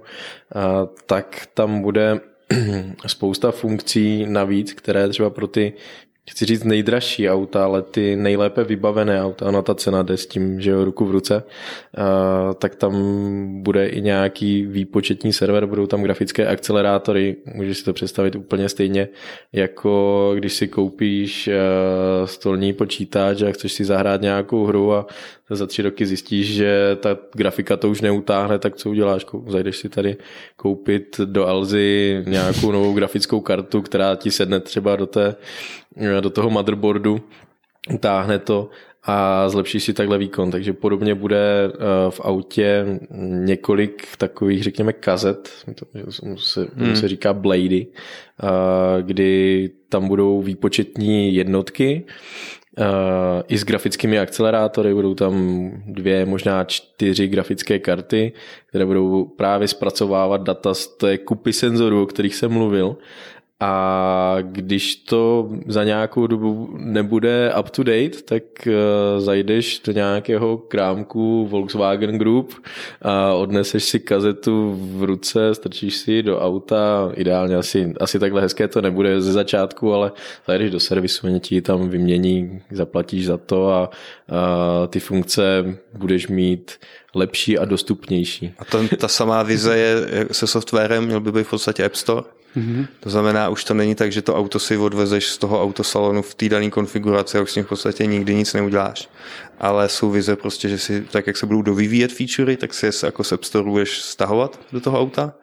[0.55, 0.61] uh,
[1.05, 2.19] tak tam bude
[3.07, 5.73] spousta funkcí navíc, které třeba pro ty
[6.29, 10.61] chci říct nejdražší auta, ale ty nejlépe vybavené auta, ona ta cena jde s tím,
[10.61, 11.43] že jo, ruku v ruce,
[12.59, 12.93] tak tam
[13.63, 19.09] bude i nějaký výpočetní server, budou tam grafické akcelerátory, můžeš si to představit úplně stejně,
[19.53, 21.49] jako když si koupíš
[22.25, 25.07] stolní počítač a chceš si zahrát nějakou hru a
[25.49, 29.25] za tři roky zjistíš, že ta grafika to už neutáhne, tak co uděláš?
[29.47, 30.17] Zajdeš si tady
[30.55, 35.35] koupit do Alzy nějakou novou grafickou kartu, která ti sedne třeba do, té,
[36.21, 37.21] do toho motherboardu,
[37.93, 38.69] utáhne to
[39.03, 40.51] a zlepšíš si takhle výkon.
[40.51, 41.77] Takže podobně bude eh,
[42.09, 42.99] v autě
[43.45, 45.85] několik takových, řekněme, kazet, to
[46.37, 46.95] se, hmm.
[46.95, 52.03] se říká blady, eh, kdy tam budou výpočetní jednotky,
[52.79, 58.33] Uh, i s grafickými akcelerátory, budou tam dvě, možná čtyři grafické karty,
[58.65, 62.97] které budou právě zpracovávat data z té kupy senzorů, o kterých jsem mluvil
[63.63, 68.73] a když to za nějakou dobu nebude up to date, tak uh,
[69.21, 72.53] zajdeš do nějakého krámku Volkswagen Group
[73.01, 78.67] a odneseš si kazetu v ruce, strčíš si do auta, ideálně asi, asi takhle hezké
[78.67, 80.11] to nebude ze začátku, ale
[80.47, 83.89] zajdeš do servisu, oni ti tam vymění, zaplatíš za to a,
[84.29, 86.71] a ty funkce budeš mít
[87.15, 88.53] lepší a dostupnější.
[88.59, 89.95] A to, ta samá vize je
[90.31, 92.42] se softwarem, měl by být v podstatě App Store?
[92.57, 92.87] Mm-hmm.
[92.99, 96.35] To znamená, už to není tak, že to auto si odvezeš z toho autosalonu v
[96.35, 99.09] té dané konfiguraci a už s tím v podstatě nikdy nic neuděláš.
[99.59, 102.91] Ale jsou vize prostě, že si, tak jak se budou dovyvíjet featurey, tak si je
[103.03, 105.33] jako se App Store budeš stahovat do toho auta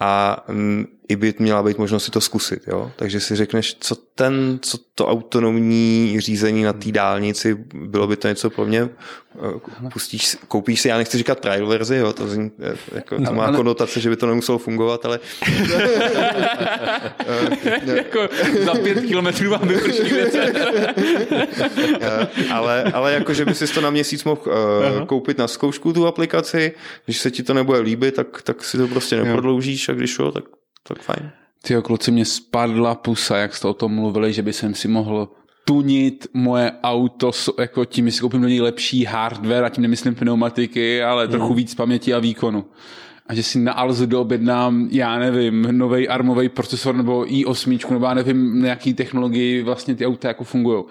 [0.00, 2.62] a mm, i by měla být možnost si to zkusit.
[2.66, 2.92] Jo?
[2.96, 8.28] Takže si řekneš, co ten, co to autonomní řízení na té dálnici, bylo by to
[8.28, 12.12] něco pro mě, eh, pustíš, koupíš si, já nechci říkat trial verzi, jo?
[12.12, 13.56] to, zní, eh, jako, to no, má ale...
[13.56, 15.20] konotace, že by to nemuselo fungovat, ale...
[17.94, 18.28] jako
[18.64, 20.12] za pět kilometrů vám vyprší
[22.00, 25.92] eh, ale, ale jako, že by si to na měsíc mohl uh, koupit na zkoušku
[25.92, 26.72] tu aplikaci,
[27.04, 30.32] když se ti to nebude líbit, tak, tak si to prostě neprodloužíš a když jo,
[30.32, 30.44] tak,
[30.88, 31.30] tak fajn.
[31.62, 35.28] Ty kluci, mě spadla pusa, jak jste o tom mluvili, že by jsem si mohl
[35.64, 40.14] tunit moje auto, jako tím, že si koupím do něj lepší hardware, a tím nemyslím
[40.14, 41.56] pneumatiky, ale trochu hmm.
[41.56, 42.64] víc paměti a výkonu.
[43.26, 48.14] A že si na Alzu doobjednám, já nevím, nový armový procesor nebo i8, nebo já
[48.14, 50.84] nevím, na jaký technologii vlastně ty auta jako fungují.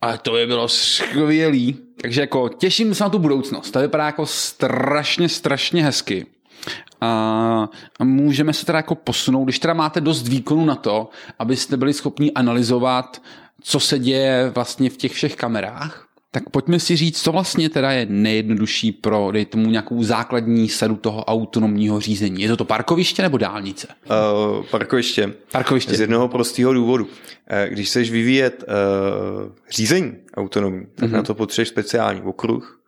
[0.00, 1.76] A to by bylo skvělý.
[2.02, 3.70] Takže jako těším se na tu budoucnost.
[3.70, 6.26] To vypadá jako strašně, strašně hezky
[7.00, 7.68] a
[8.02, 12.32] můžeme se teda jako posunout, když teda máte dost výkonu na to, abyste byli schopni
[12.32, 13.22] analyzovat,
[13.62, 17.92] co se děje vlastně v těch všech kamerách, tak pojďme si říct, co vlastně teda
[17.92, 22.42] je nejjednodušší pro, dej tomu, nějakou základní sadu toho autonomního řízení.
[22.42, 23.88] Je to to parkoviště nebo dálnice?
[24.58, 25.32] Uh, parkoviště.
[25.52, 25.94] Parkoviště.
[25.94, 27.04] Z jednoho prostého důvodu.
[27.04, 27.10] Uh,
[27.68, 31.12] když chceš vyvíjet uh, řízení autonomní, tak mm-hmm.
[31.12, 32.80] na to potřebuješ speciální okruh,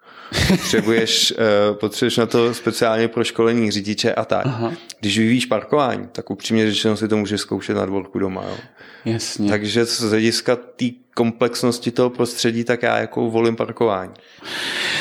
[0.49, 1.35] potřebuješ,
[1.71, 4.47] uh, potřebuješ na to speciálně pro školení řidiče a tak.
[4.47, 4.73] Aha.
[5.01, 8.45] Když vyvíjíš parkování, tak upřímně řečeno si to můžeš zkoušet na dvorku doma.
[8.49, 8.57] Jo.
[9.05, 9.51] Jasně.
[9.51, 10.85] Takže z hlediska té
[11.15, 14.13] komplexnosti toho prostředí, tak já jako volím parkování.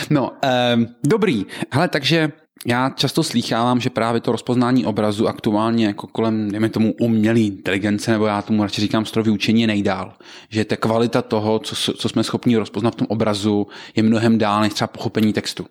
[0.10, 0.32] No,
[0.76, 1.46] um, dobrý.
[1.72, 2.32] Hele, takže
[2.66, 8.12] já často slýchávám, že právě to rozpoznání obrazu aktuálně jako kolem, dejme tomu, umělé inteligence,
[8.12, 10.14] nebo já tomu radši říkám strojové učení, je nejdál.
[10.50, 14.62] Že ta kvalita toho, co, co jsme schopni rozpoznat v tom obrazu, je mnohem dál
[14.62, 15.66] než třeba pochopení textu.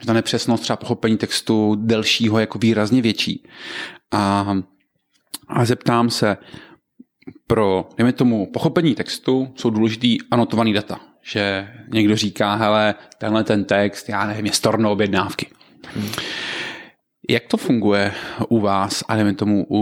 [0.00, 3.44] Že ta nepřesnost třeba pochopení textu delšího jako výrazně větší.
[4.12, 4.56] A,
[5.48, 6.36] a zeptám se,
[7.48, 11.00] pro, dejme tomu, pochopení textu jsou důležitý anotovaný data.
[11.22, 15.46] Že někdo říká, hele, tenhle ten text, já nevím, je storno objednávky.
[15.94, 16.08] Hmm.
[17.30, 18.12] Jak to funguje
[18.48, 19.78] u vás a dejme tomu u,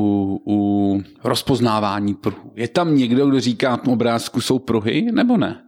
[0.46, 2.52] u rozpoznávání pruhů?
[2.55, 5.62] Je tam někdo, kdo říká, v tom obrázku jsou pruhy, nebo ne?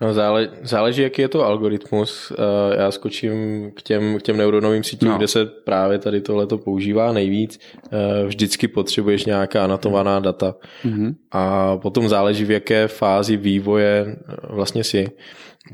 [0.00, 2.32] No, zále, záleží, jaký je to algoritmus.
[2.32, 5.16] Eh, já skočím k těm, k těm neuronovým sítím, no.
[5.16, 7.60] kde se právě tady tohle to používá nejvíc.
[7.92, 10.54] Eh, vždycky potřebuješ nějaká anotovaná data.
[10.84, 11.14] Mm-hmm.
[11.32, 14.16] A potom záleží, v jaké fázi vývoje
[14.50, 15.10] vlastně si.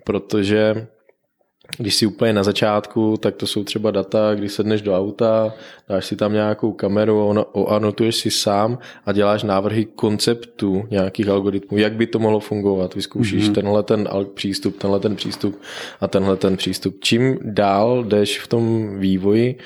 [0.05, 0.87] Protože
[1.79, 5.55] když jsi úplně na začátku, tak to jsou třeba data, když sedneš do auta,
[5.89, 11.93] dáš si tam nějakou kameru, anotuješ si sám a děláš návrhy konceptů nějakých algoritmů, jak
[11.93, 12.95] by to mohlo fungovat.
[12.95, 13.55] Vyzkoušíš mm-hmm.
[13.55, 15.61] tenhle ten přístup, tenhle ten přístup
[16.01, 16.97] a tenhle ten přístup.
[17.01, 19.59] Čím dál jdeš v tom vývoji,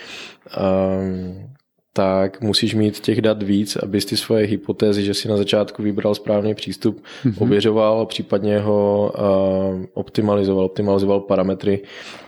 [0.56, 1.55] um,
[1.96, 6.14] tak musíš mít těch dat víc, abys ty svoje hypotézy, že si na začátku vybral
[6.14, 7.34] správný přístup, mm-hmm.
[7.38, 11.80] ověřoval, případně ho uh, optimalizoval, optimalizoval parametry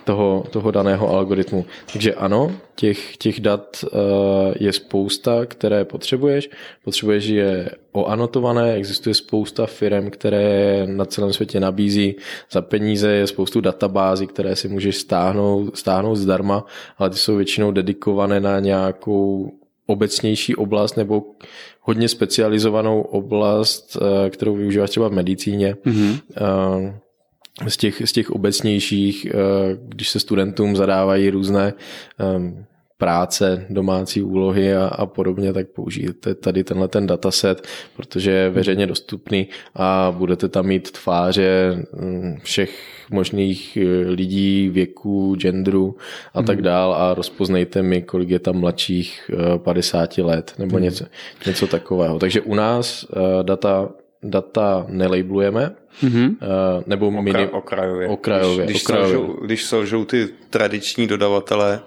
[0.04, 1.64] toho, toho daného algoritmu.
[1.92, 3.98] Takže ano, těch, těch dat uh,
[4.60, 6.50] je spousta, které potřebuješ.
[6.84, 12.16] Potřebuješ je oanotované, existuje spousta firm, které na celém světě nabízí
[12.52, 16.64] za peníze, je spoustu databází, které si můžeš stáhnout, stáhnout zdarma,
[16.98, 19.52] ale ty jsou většinou dedikované na nějakou
[19.88, 21.22] obecnější oblast nebo
[21.80, 25.76] hodně specializovanou oblast, eh, kterou využíváš třeba v medicíně.
[25.86, 26.20] Mm-hmm.
[27.68, 29.32] Z těch, z těch obecnějších, eh,
[29.88, 31.72] když se studentům zadávají různé
[32.98, 38.86] práce, domácí úlohy a, a podobně, tak použijte tady tenhle ten dataset, protože je veřejně
[38.86, 45.96] dostupný a budete tam mít tváře mm, všech možných e, lidí, věků, genderu
[46.34, 46.64] a tak hmm.
[46.64, 50.84] dál a rozpoznejte mi, kolik je tam mladších 50 e, let nebo hmm.
[50.84, 51.04] něco,
[51.46, 52.18] něco takového.
[52.18, 53.88] Takže u nás e, data
[54.22, 56.36] data nelabelujeme, mm-hmm.
[56.86, 57.48] nebo mini...
[57.48, 58.08] okrajově.
[58.08, 59.10] okrajově, když, okrajově.
[59.10, 61.80] Když, selžou, když selžou ty tradiční dodavatele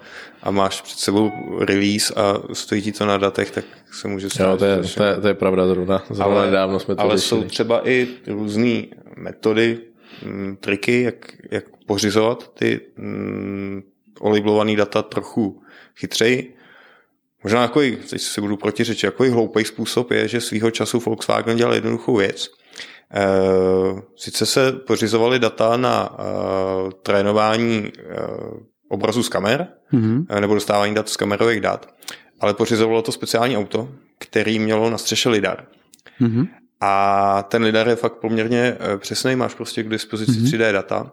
[0.44, 4.52] a máš před sebou release a stojí ti to na datech, tak se může stát.
[4.52, 6.04] Jo, to je, to je, to je pravda zrovna.
[6.10, 7.42] zrovna ale, nedávno jsme to Ale řešili.
[7.42, 8.84] jsou třeba i různé
[9.18, 9.80] metody,
[10.24, 13.84] m, mm, triky, jak, jak pořizovat ty mm,
[14.20, 15.62] olejblované data trochu
[15.96, 16.56] chytřeji.
[17.44, 21.74] Možná jako teď si budu protiřečit, jako hloupý způsob je, že svýho času Volkswagen dělal
[21.74, 22.50] jednoduchou věc.
[23.14, 23.22] E,
[24.16, 26.24] sice se pořizovaly data na e,
[27.04, 27.92] trénování e,
[28.90, 30.40] obrazů z kamer, mm-hmm.
[30.40, 31.90] nebo dostávání dat z kamerových dat,
[32.40, 35.66] ale pořizovalo to speciální auto, který mělo na střeše lidar.
[36.22, 36.48] Mm-hmm.
[36.82, 40.58] A ten lidar je fakt poměrně přesný, máš prostě k dispozici mm-hmm.
[40.58, 41.12] 3D data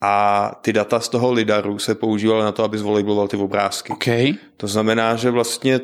[0.00, 3.92] a ty data z toho lidaru se používaly na to, aby zvolejbloval ty obrázky.
[3.92, 4.32] Okay.
[4.56, 5.80] To znamená, že vlastně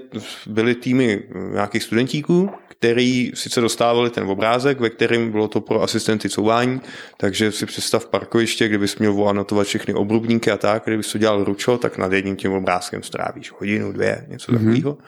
[0.47, 6.29] byly týmy nějakých studentíků, který sice dostávali ten obrázek, ve kterém bylo to pro asistenty
[6.29, 6.81] couvání,
[7.17, 11.79] takže si představ parkoviště, kdybys měl anotovat všechny obrubníky a tak, kdybys to dělal ručo,
[11.79, 14.59] tak nad jedním tím obrázkem strávíš hodinu, dvě, něco mm-hmm.
[14.59, 14.99] takového.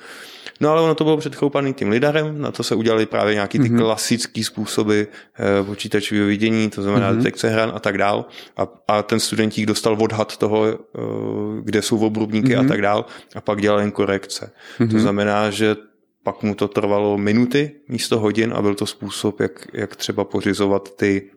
[0.61, 3.69] No ale ono to bylo předchoupaný tím lidarem, na to se udělali právě nějaký ty
[3.69, 3.79] mm-hmm.
[3.79, 5.07] klasické způsoby e,
[5.65, 7.17] počítačového vidění, to znamená mm-hmm.
[7.17, 8.25] detekce hran a tak dál.
[8.57, 10.77] A, a ten studentík dostal odhad toho, e,
[11.63, 12.59] kde jsou obrubníky mm-hmm.
[12.59, 12.69] a mhm.
[12.69, 13.05] tak dál
[13.35, 14.53] a pak dělal jen korekce.
[14.79, 14.91] Mm-hmm.
[14.91, 15.77] To znamená, že
[16.23, 20.97] pak mu to trvalo minuty místo hodin a byl to způsob, jak, jak třeba pořizovat
[20.97, 21.31] ty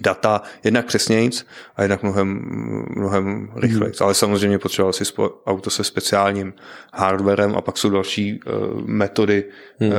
[0.00, 2.42] data jednak přesnějíc a jednak mnohem,
[2.96, 3.92] mnohem rychleji.
[3.92, 4.06] Hmm.
[4.06, 6.54] Ale samozřejmě potřeboval si spo, auto se speciálním
[6.92, 9.44] hardwarem a pak jsou další uh, metody
[9.78, 9.90] hmm.
[9.90, 9.96] uh,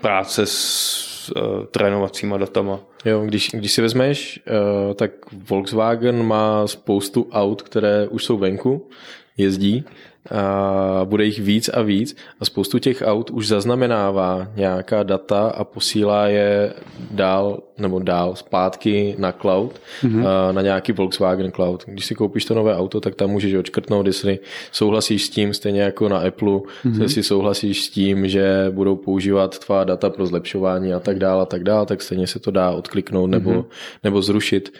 [0.00, 2.80] práce s uh, trénovacíma datama.
[3.04, 4.40] Jo, když, když si vezmeš,
[4.88, 8.88] uh, tak Volkswagen má spoustu aut, které už jsou venku,
[9.36, 9.84] jezdí
[10.30, 15.64] a bude jich víc a víc a spoustu těch aut už zaznamenává nějaká data a
[15.64, 16.72] posílá je
[17.10, 20.52] dál nebo dál zpátky na cloud, mm-hmm.
[20.52, 21.84] na nějaký Volkswagen Cloud.
[21.86, 24.38] Když si koupíš to nové auto, tak tam můžeš odškrtnout, jestli
[24.72, 27.02] souhlasíš s tím, stejně jako na Apple, mm-hmm.
[27.02, 31.46] jestli souhlasíš s tím, že budou používat tvá data pro zlepšování a tak dále a
[31.46, 33.64] tak dále, tak stejně se to dá odkliknout nebo, mm-hmm.
[34.04, 34.72] nebo zrušit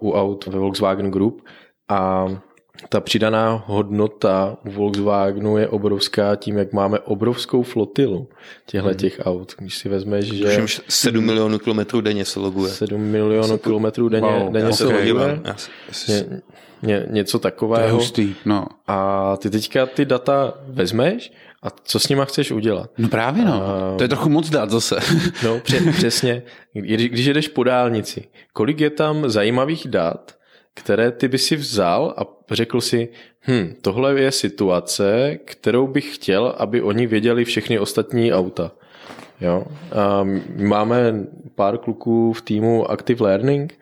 [0.00, 1.42] uh, u aut ve Volkswagen Group.
[1.88, 2.28] A
[2.88, 8.28] ta přidaná hodnota u Volkswagenu je obrovská tím, jak máme obrovskou flotilu
[8.66, 8.96] těchto hmm.
[8.96, 9.54] těch aut.
[9.58, 10.44] Když si vezmeš, že...
[10.44, 12.72] Tuším, 7 milionů kilometrů denně se loguje.
[12.72, 15.40] 7 milionů kilometrů denně, wow, denně se loguje.
[16.08, 16.24] Ně,
[16.82, 17.82] ně, něco takového.
[17.82, 18.66] To je hustý, no.
[18.86, 22.90] A ty teďka ty data vezmeš a co s nima chceš udělat?
[22.98, 23.96] No právě no, a...
[23.96, 24.96] to je trochu moc dát zase.
[25.44, 30.36] no pře- přesně, když jedeš po dálnici, kolik je tam zajímavých dat,
[30.76, 33.08] které ty by si vzal a řekl si,
[33.48, 38.72] hm, tohle je situace, kterou bych chtěl, aby oni věděli všechny ostatní auta.
[39.40, 39.64] Jo?
[39.92, 43.78] A máme pár kluků v týmu Active Learning,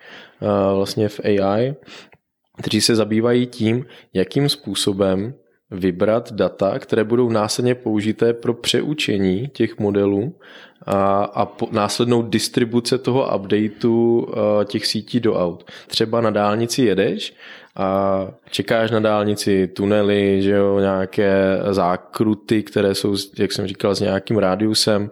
[0.74, 1.74] vlastně v AI,
[2.62, 5.34] kteří se zabývají tím, jakým způsobem
[5.74, 10.34] vybrat data, které budou následně použité pro přeučení těch modelů
[10.86, 15.70] a, a po, následnou distribuce toho updateu uh, těch sítí do aut.
[15.86, 17.34] Třeba na dálnici jedeš
[17.76, 24.00] a čekáš na dálnici tunely, že jo, nějaké zákruty, které jsou, jak jsem říkal, s
[24.00, 25.10] nějakým rádiusem,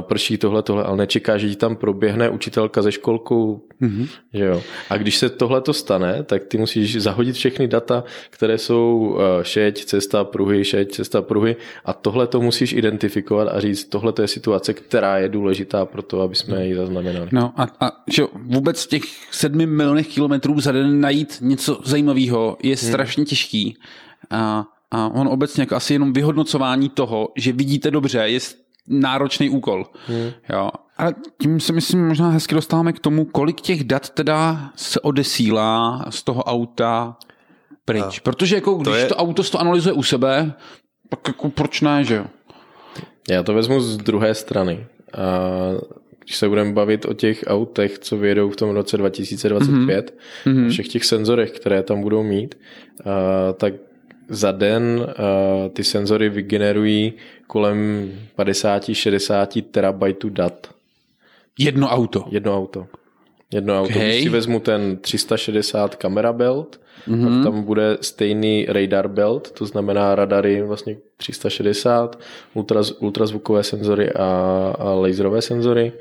[0.00, 4.08] prší tohle, tohle, ale nečekáš, že ti tam proběhne učitelka ze školkou, mm-hmm.
[4.34, 4.62] že jo.
[4.90, 9.84] A když se tohle to stane, tak ty musíš zahodit všechny data, které jsou šeť,
[9.84, 14.28] cesta, pruhy, šeť, cesta, pruhy a tohle to musíš identifikovat a říct, tohle to je
[14.28, 17.28] situace, která je důležitá pro to, aby jsme ji zaznamenali.
[17.32, 22.56] No a, a že vůbec těch sedmi milionech kilometrů za den najít něco zajímavého zajímavého
[22.62, 22.88] je hmm.
[22.88, 23.76] strašně těžký.
[24.30, 28.40] A, a on obecně jako asi jenom vyhodnocování toho, že vidíte dobře, je
[28.86, 29.86] náročný úkol.
[30.06, 30.30] Hmm.
[30.48, 30.70] Jo.
[30.96, 36.04] Ale tím se myslím možná hezky dostáváme k tomu, kolik těch dat teda se odesílá
[36.10, 37.16] z toho auta
[37.84, 38.18] pryč.
[38.18, 39.06] A Protože jako, když to, je...
[39.06, 40.52] to auto to analyzuje u sebe,
[41.08, 42.24] tak jako proč ne, že jo?
[43.30, 44.86] Já to vezmu z druhé strany.
[45.14, 45.20] A
[46.30, 50.14] když se budeme bavit o těch autech, co vyjedou v tom roce 2025,
[50.46, 50.68] mm-hmm.
[50.68, 52.54] všech těch senzorech, které tam budou mít,
[52.98, 53.12] uh,
[53.56, 53.74] tak
[54.28, 57.12] za den uh, ty senzory vygenerují
[57.46, 60.70] kolem 50-60 terabajtů dat.
[61.58, 62.24] Jedno auto?
[62.30, 62.86] Jedno auto.
[63.52, 63.94] Jedno okay.
[63.94, 63.98] auto.
[63.98, 67.42] Když si vezmu ten 360 kamera belt, mm-hmm.
[67.42, 72.18] tak tam bude stejný radar belt, to znamená radary vlastně 360,
[72.54, 74.24] ultraz, ultrazvukové senzory a,
[74.78, 75.92] a laserové senzory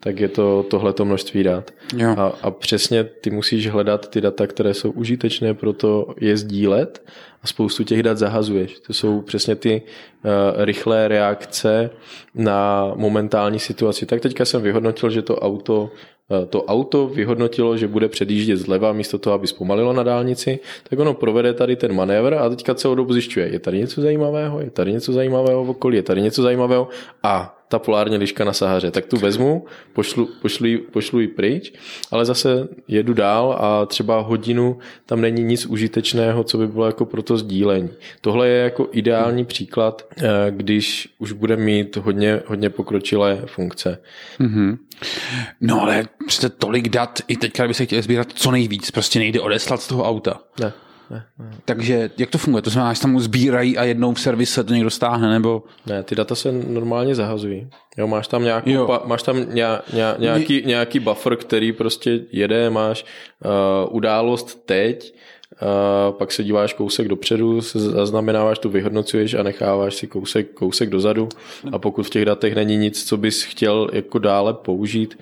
[0.00, 1.70] tak je to tohleto množství dat.
[1.96, 2.14] Jo.
[2.18, 7.02] A, a přesně ty musíš hledat ty data, které jsou užitečné pro to je sdílet
[7.42, 8.80] a spoustu těch dat zahazuješ.
[8.80, 10.30] To jsou přesně ty uh,
[10.64, 11.90] rychlé reakce
[12.34, 14.06] na momentální situaci.
[14.06, 15.90] Tak teďka jsem vyhodnotil, že to auto
[16.30, 20.58] Eh, to auto vyhodnotilo, že bude předjíždět zleva místo toho, aby zpomalilo na dálnici,
[20.90, 24.60] tak ono provede tady ten manévr a teďka celou dobu zjišťuje, je tady něco zajímavého,
[24.60, 26.88] je tady něco zajímavého v okolí, je tady něco zajímavého
[27.22, 31.72] a ta polární liška na Sahaře, tak tu vezmu, pošlu, pošlu, pošlu ji pryč,
[32.10, 37.04] ale zase jedu dál a třeba hodinu tam není nic užitečného, co by bylo jako
[37.04, 37.90] pro to sdílení.
[38.20, 43.98] Tohle je jako ideální příklad, eh, když už bude mít hodně, hodně pokročilé funkce.
[44.40, 44.78] Mm-hmm.
[45.60, 49.40] No ale přece tolik dat, i teďka by se chtěli sbírat co nejvíc, prostě nejde
[49.40, 50.40] odeslat z toho auta.
[50.60, 50.72] Ne.
[51.10, 51.50] Ne, ne.
[51.64, 52.62] Takže jak to funguje?
[52.62, 55.62] To znamená, že tam sbírají a jednou v servise to někdo stáhne, nebo?
[55.86, 57.70] Ne, ty data se normálně zahazují.
[57.96, 58.86] Jo, máš tam, nějakou, jo.
[58.86, 63.04] Pa, máš tam ně, ně, nějaký, nějaký buffer, který prostě jede, máš
[63.44, 65.14] uh, událost teď,
[65.62, 70.90] uh, pak se díváš kousek dopředu, se zaznamenáváš, tu vyhodnocuješ a necháváš si kousek, kousek
[70.90, 71.28] dozadu
[71.72, 75.18] a pokud v těch datech není nic, co bys chtěl jako dále použít,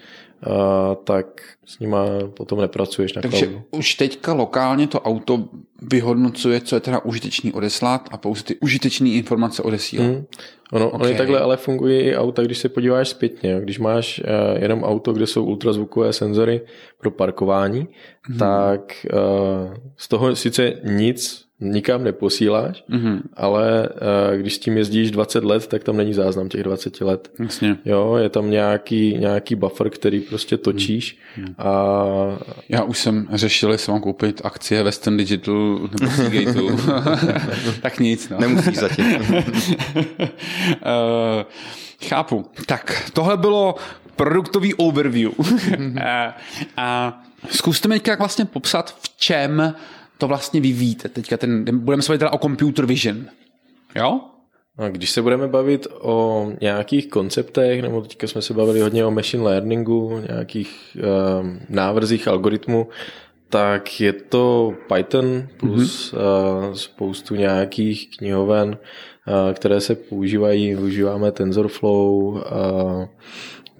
[0.46, 3.62] uh, tak s nima potom nepracuješ na Takže cloudu.
[3.70, 5.44] už teďka lokálně to auto
[5.83, 10.05] vyhodnocuje, co je teda užitečný odeslat a pouze ty užitečné informace odesílá.
[10.05, 10.25] Hmm.
[10.72, 11.09] Ono, okay.
[11.09, 13.61] Oni takhle ale fungují i auta, když se podíváš zpětně.
[13.61, 16.61] Když máš uh, jenom auto, kde jsou ultrazvukové senzory
[16.99, 17.88] pro parkování,
[18.22, 18.38] hmm.
[18.38, 23.21] tak uh, z toho sice nic nikam neposíláš, mm-hmm.
[23.35, 27.31] ale uh, když s tím jezdíš 20 let, tak tam není záznam těch 20 let.
[27.40, 27.77] Jasně.
[27.85, 31.54] Jo, je tam nějaký, nějaký buffer, který prostě točíš mm.
[31.59, 31.75] a...
[32.69, 36.79] Já už jsem řešil, jestli mám koupit akcie Western Digital nebo Seagateu.
[37.83, 38.38] tak nic, no.
[38.40, 39.07] Nemusíš zatím.
[39.07, 39.96] uh,
[42.09, 42.46] chápu.
[42.67, 43.75] Tak, tohle bylo
[44.17, 45.33] produktový overview.
[46.04, 46.37] a,
[46.77, 49.75] a zkuste mi vlastně popsat, v čem
[50.19, 51.08] to vlastně vyvíjíte?
[51.08, 53.25] Teďka ten, budeme se bavit teda o computer vision.
[53.96, 54.21] Jo?
[54.79, 59.10] A když se budeme bavit o nějakých konceptech, nebo teďka jsme se bavili hodně o
[59.10, 60.96] machine learningu, nějakých
[61.40, 62.88] um, návrzích algoritmů,
[63.48, 66.69] tak je to Python plus mm-hmm.
[66.69, 70.75] uh, spoustu nějakých knihoven, uh, které se používají.
[70.75, 72.42] Využíváme TensorFlow, uh,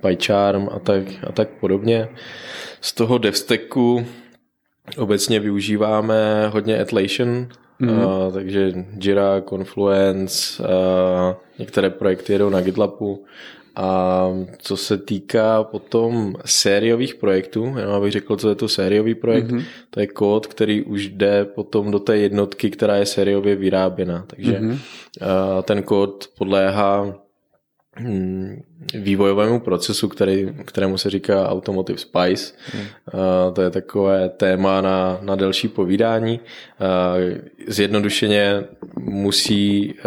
[0.01, 2.09] PyCharm a tak, a tak podobně.
[2.81, 4.07] Z toho DevStacku
[4.97, 7.49] obecně využíváme hodně Atlassian,
[7.81, 8.27] mm-hmm.
[8.27, 13.25] uh, takže Jira, Confluence, uh, některé projekty jedou na GitLabu
[13.77, 14.27] a
[14.59, 19.65] co se týká potom sériových projektů, jenom abych řekl, co je to sériový projekt, mm-hmm.
[19.91, 24.25] to je kód, který už jde potom do té jednotky, která je sériově vyráběna.
[24.27, 24.73] Takže mm-hmm.
[24.73, 27.15] uh, ten kód podléhá
[28.01, 28.63] hm,
[28.95, 32.53] vývojovému procesu, který, kterému se říká Automotive Spice.
[32.73, 32.83] Hmm.
[32.83, 36.41] Uh, to je takové téma na, na delší povídání.
[36.41, 38.65] Uh, zjednodušeně
[38.99, 40.01] musí uh,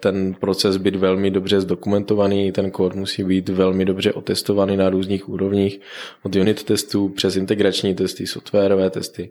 [0.00, 5.28] ten proces být velmi dobře zdokumentovaný, ten kód musí být velmi dobře otestovaný na různých
[5.28, 5.80] úrovních,
[6.22, 9.30] od unit testů přes integrační testy, softwarové testy.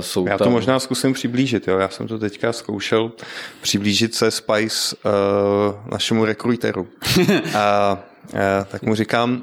[0.00, 0.52] Jsou Já to tam...
[0.52, 1.68] možná zkusím přiblížit.
[1.68, 1.78] Jo?
[1.78, 3.12] Já jsem to teďka zkoušel
[3.60, 6.88] přiblížit se Spice uh, našemu rekruteru.
[7.54, 7.98] A
[8.64, 9.42] tak mu říkám,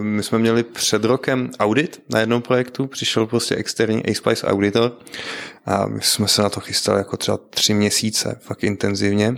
[0.00, 4.92] my jsme měli před rokem audit na jednom projektu, přišel prostě externí A-Spice auditor
[5.66, 9.34] a my jsme se na to chystali jako třeba tři měsíce, fakt intenzivně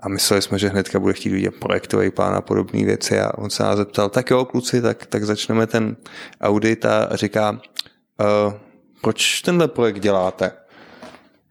[0.00, 3.50] a mysleli jsme, že hnedka bude chtít vidět projektový plán a podobné věci a on
[3.50, 5.96] se nás zeptal, tak jo kluci, tak, tak začneme ten
[6.40, 8.52] audit a říká, uh,
[9.00, 10.52] proč tenhle projekt děláte?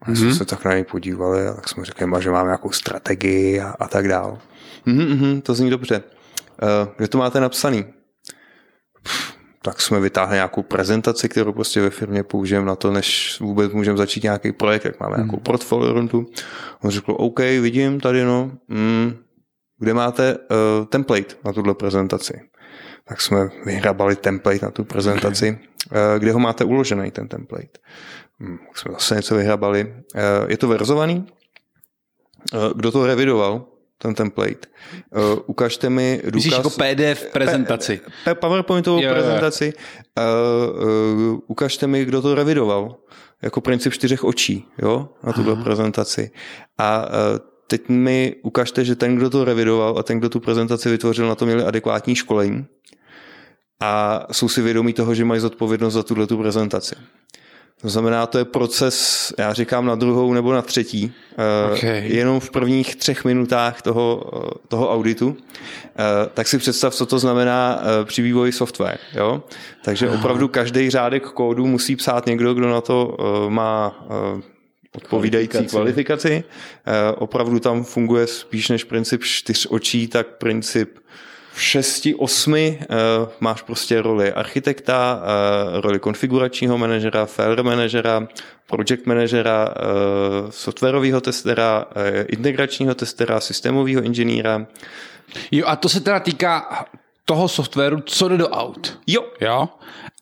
[0.02, 0.16] A mm-hmm.
[0.16, 0.34] jsme mhm.
[0.34, 3.88] se tak na něj podívali a tak jsme řekli, že máme nějakou strategii a, a
[3.88, 4.38] tak dál.
[4.86, 6.02] Mhm, mhm, to zní dobře.
[6.62, 7.84] Uh, kde to máte napsaný?
[9.02, 13.72] Pff, tak jsme vytáhli nějakou prezentaci, kterou prostě ve firmě použijeme na to, než vůbec
[13.72, 15.22] můžeme začít nějaký projekt, jak máme mm.
[15.22, 16.26] nějakou portfolio rundu.
[16.84, 19.16] On řekl, OK, vidím tady, no, mm,
[19.78, 22.40] kde máte uh, template na tuhle prezentaci.
[23.04, 25.50] Tak jsme vyhrabali template na tu prezentaci.
[25.50, 25.66] Okay.
[25.90, 27.78] Uh, kde ho máte uložený, ten template?
[28.40, 29.94] Hmm, jsme zase něco vyhrabali.
[30.14, 31.26] Uh, je to verzovaný?
[32.54, 33.66] Uh, kdo to revidoval?
[34.02, 34.66] Ten template.
[35.16, 36.34] Uh, ukažte mi důkaz...
[36.34, 38.00] Myslíš jako PDF prezentaci.
[38.24, 39.72] P- PowerPointovou jo, prezentaci.
[40.18, 42.96] Uh, uh, ukažte mi, kdo to revidoval.
[43.42, 46.30] Jako princip čtyřech očí, jo, na tuto prezentaci.
[46.78, 47.12] A uh,
[47.66, 51.34] teď mi ukažte, že ten, kdo to revidoval a ten, kdo tu prezentaci vytvořil, na
[51.34, 52.66] to měli adekvátní školení
[53.80, 56.94] a jsou si vědomí toho, že mají zodpovědnost za tuhle tu prezentaci.
[57.82, 62.08] To znamená, to je proces, já říkám na druhou nebo na třetí, eh, okay.
[62.08, 65.36] jenom v prvních třech minutách toho, eh, toho auditu.
[65.84, 68.98] Eh, tak si představ, co to znamená při vývoji software.
[69.14, 69.42] Jo?
[69.84, 70.18] Takže Aha.
[70.18, 73.16] opravdu každý řádek kódu musí psát někdo, kdo na to
[73.48, 74.06] má
[74.96, 75.76] odpovídající kvalifikaci.
[75.76, 76.44] kvalifikaci.
[77.16, 80.98] Opravdu tam funguje spíš než princip čtyř očí, tak princip
[81.54, 85.22] v šesti, osmi uh, máš prostě roli architekta,
[85.74, 88.28] uh, roli konfiguračního manažera, failure manažera,
[88.66, 94.66] project manažera, uh, softwarového testera, uh, integračního testera, systémového inženýra.
[95.50, 96.86] Jo, a to se teda týká
[97.24, 98.98] toho softwaru, co jde do aut.
[99.06, 99.24] Jo.
[99.40, 99.68] Jo.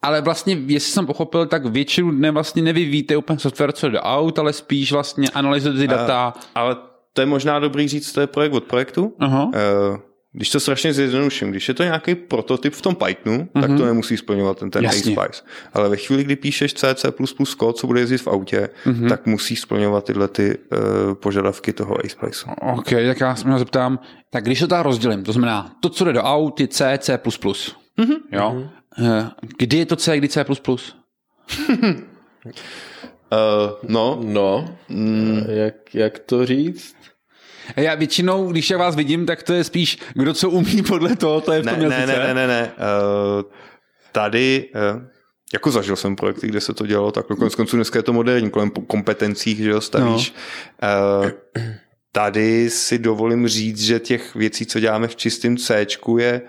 [0.02, 4.00] Ale vlastně, jestli jsem pochopil, tak většinu dne vlastně nevyvíjíte úplně software, co jde do
[4.00, 6.32] aut, ale spíš vlastně analyzujete data.
[6.36, 6.76] Uh, ale
[7.12, 9.14] to je možná dobrý říct, to je projekt od projektu.
[9.20, 9.46] Uh-huh.
[9.46, 9.98] Uh,
[10.32, 13.60] když to strašně zjednoduším, když je to nějaký prototyp v tom Pythonu, mm-hmm.
[13.60, 13.86] tak to mhm.
[13.86, 15.42] nemusí splňovat ten, ten A-Spice.
[15.72, 17.06] Ale ve chvíli, kdy píšeš CC++
[17.56, 19.08] kód, co bude jezdit v autě, mm-hmm.
[19.08, 22.46] tak musí splňovat tyhle ty uh, požadavky toho A-Spice.
[22.60, 23.98] OK, tak já se mě zeptám,
[24.30, 27.16] tak když to tak rozdělím, to znamená, to, co jde do aut, je C, C++.
[27.16, 28.16] Mm-hmm.
[28.32, 28.64] Jo?
[28.98, 29.30] Mm-hmm.
[29.58, 30.44] Kdy je to C, kdy C++?
[30.48, 30.56] uh,
[33.88, 34.18] no.
[34.22, 35.44] No, mm.
[35.48, 36.96] jak, jak to říct?
[37.76, 41.40] Já většinou, když já vás vidím, tak to je spíš, kdo co umí podle toho,
[41.40, 42.72] to je v tom ne, ne, ne, ne, ne, ne.
[42.72, 43.50] Uh,
[44.12, 45.02] tady, uh,
[45.52, 48.50] jako zažil jsem projekty, kde se to dělalo tak konec konců dneska je to moderní,
[48.50, 50.34] kolem kompetencí, že jo, stavíš.
[50.82, 50.88] No.
[51.22, 51.30] Uh,
[52.12, 55.86] tady si dovolím říct, že těch věcí, co děláme v čistém C,
[56.18, 56.48] je uh,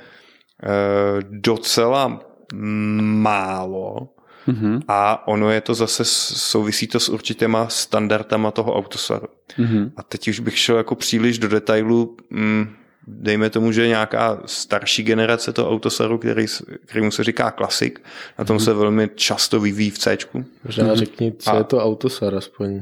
[1.30, 2.19] docela
[2.53, 4.09] málo.
[4.47, 4.81] Mm-hmm.
[4.87, 9.27] A ono je to zase, souvisí to s určitýma standardama toho autosaru.
[9.57, 9.91] Mm-hmm.
[9.97, 12.69] A teď už bych šel jako příliš do detailu, mm,
[13.07, 16.45] dejme tomu, že nějaká starší generace toho autosaru, který,
[16.85, 18.01] kterýmu se říká klasik,
[18.39, 18.63] na tom mm-hmm.
[18.63, 20.17] se velmi často vyvíjí v C.
[20.65, 20.95] Možná mm-hmm.
[20.95, 22.73] řekni, co a, je to autosar aspoň.
[22.73, 22.81] Uh,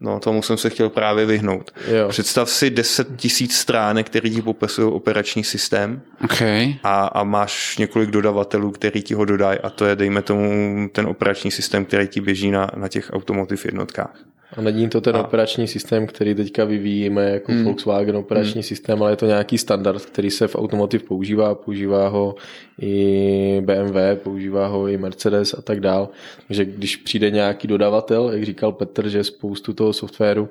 [0.00, 1.70] No, tomu jsem se chtěl právě vyhnout.
[1.88, 2.08] Jo.
[2.08, 6.74] Představ si 10 tisíc stránek, který ti popisují operační systém Okay.
[6.82, 11.06] a, a máš několik dodavatelů, který ti ho dodají a to je, dejme tomu, ten
[11.06, 14.16] operační systém, který ti běží na, na těch automotiv jednotkách.
[14.52, 17.64] A není to ten A- operační systém, který teďka vyvíjíme jako hmm.
[17.64, 18.62] Volkswagen operační hmm.
[18.62, 22.34] systém, ale je to nějaký standard, který se v automotiv používá, používá ho
[22.80, 26.08] i BMW, používá ho i Mercedes a tak dál.
[26.46, 30.48] Takže když přijde nějaký dodavatel, jak říkal Petr, že spoustu toho softwaru,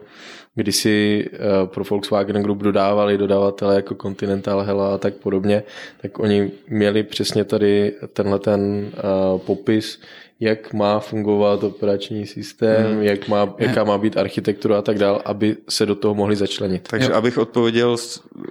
[0.55, 5.63] když si eh, pro Volkswagen Group dodávali dodavatele jako Continental, Hella a tak podobně,
[6.01, 8.91] tak oni měli přesně tady tenhle ten
[9.33, 9.99] uh, popis,
[10.39, 13.03] jak má fungovat operační systém, hmm.
[13.03, 16.87] jak má, jaká má být architektura a tak dál, aby se do toho mohli začlenit.
[16.87, 17.15] Takže jo.
[17.15, 17.97] abych odpověděl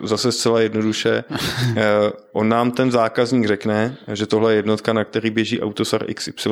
[0.03, 1.25] zase zcela jednoduše,
[1.77, 1.85] eh,
[2.33, 6.51] on nám ten zákazník řekne, že tohle je jednotka, na který běží Autosar XY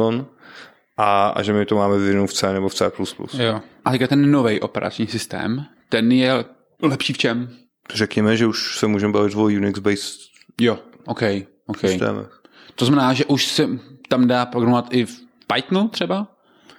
[0.96, 2.90] a, a že my to máme vyvinout v C nebo v C++.
[3.38, 3.60] Jo.
[3.84, 6.44] A teďka ten nový operační systém, ten je
[6.82, 7.48] lepší v čem?
[7.94, 11.22] Řekněme, že už se můžeme bavit o Unix-based Jo, OK,
[11.66, 11.78] OK.
[11.78, 12.40] systémech.
[12.74, 13.68] To znamená, že už se
[14.12, 15.20] tam dá programovat i v
[15.54, 16.26] Pythonu třeba?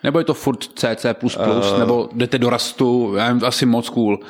[0.04, 4.20] Nebo je to furt CC++, uh, nebo jdete do Rustu, já nevím, asi moc cool.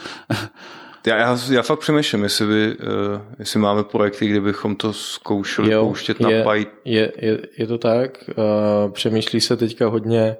[1.08, 5.72] Já, já, já fakt přemýšlím, jestli, by, uh, jestli máme projekty, kde bychom to zkoušeli
[5.72, 6.74] jo, pouštět na je, Python.
[6.86, 8.24] Je, je, je to tak.
[8.28, 10.38] Uh, přemýšlí se teďka hodně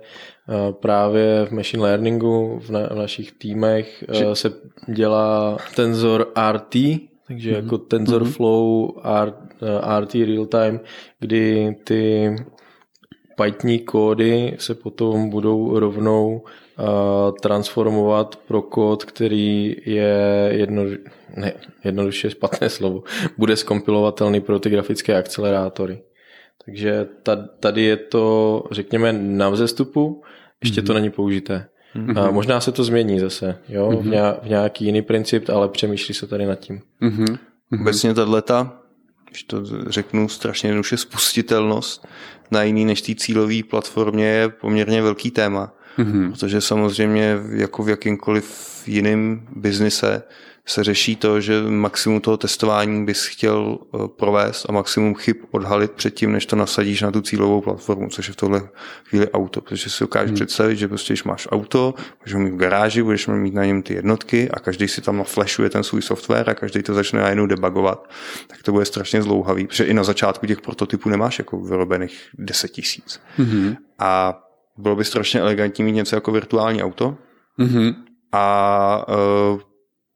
[0.48, 4.52] uh, právě v machine learningu, v, na, v našich týmech uh, Že- se
[4.88, 6.76] dělá Tensor RT,
[7.28, 7.64] takže mm-hmm.
[7.64, 10.80] jako TensorFlow R, uh, RT real time,
[11.20, 12.36] kdy ty
[13.36, 16.44] Python kódy se potom budou rovnou
[16.80, 16.86] uh,
[17.42, 20.84] transformovat pro kód, který je jedno,
[21.38, 21.54] ne,
[21.84, 23.04] jednoduše špatné slovo,
[23.38, 26.02] bude skompilovatelný pro ty grafické akcelerátory.
[26.66, 30.24] Takže ta- tady je to, řekněme, na vzestupu,
[30.64, 30.88] ještě mm-hmm.
[30.88, 31.66] to není použité.
[31.96, 32.20] Mm-hmm.
[32.20, 34.02] A možná se to změní zase, jo, mm-hmm.
[34.02, 36.82] v, nějak, v nějaký jiný princip, ale přemýšlí se tady nad tím.
[37.02, 37.38] Mm-hmm.
[37.82, 38.83] Obecně tato,
[39.34, 42.08] když to řeknu strašně jednoduše, spustitelnost
[42.52, 45.74] na jiný než té cílové platformě je poměrně velký téma.
[45.98, 46.32] Mm-hmm.
[46.32, 50.24] Protože samozřejmě jako v jakýmkoliv jiném biznise
[50.66, 55.92] se řeší to, že maximum toho testování bys chtěl eh, provést a maximum chyb odhalit
[55.92, 58.62] předtím, než to nasadíš na tu cílovou platformu, což je v tohle
[59.06, 59.62] chvíli auto.
[59.62, 60.36] Protože si dokážeš hmm.
[60.36, 63.82] představit, že prostě, když máš auto, budeš ho mít v garáži, budeš mít na něm
[63.82, 67.46] ty jednotky a každý si tam naflashuje ten svůj software a každý to začne najednou
[67.46, 68.10] debugovat,
[68.48, 72.68] tak to bude strašně zlouhavý, protože i na začátku těch prototypů nemáš jako vyrobených 10
[72.68, 73.22] tisíc.
[73.38, 73.76] Hmm.
[74.00, 74.40] A
[74.78, 77.18] bylo by strašně elegantní mít něco jako virtuální auto,
[77.60, 77.96] Mm-hmm.
[78.32, 79.06] a
[79.54, 79.60] uh,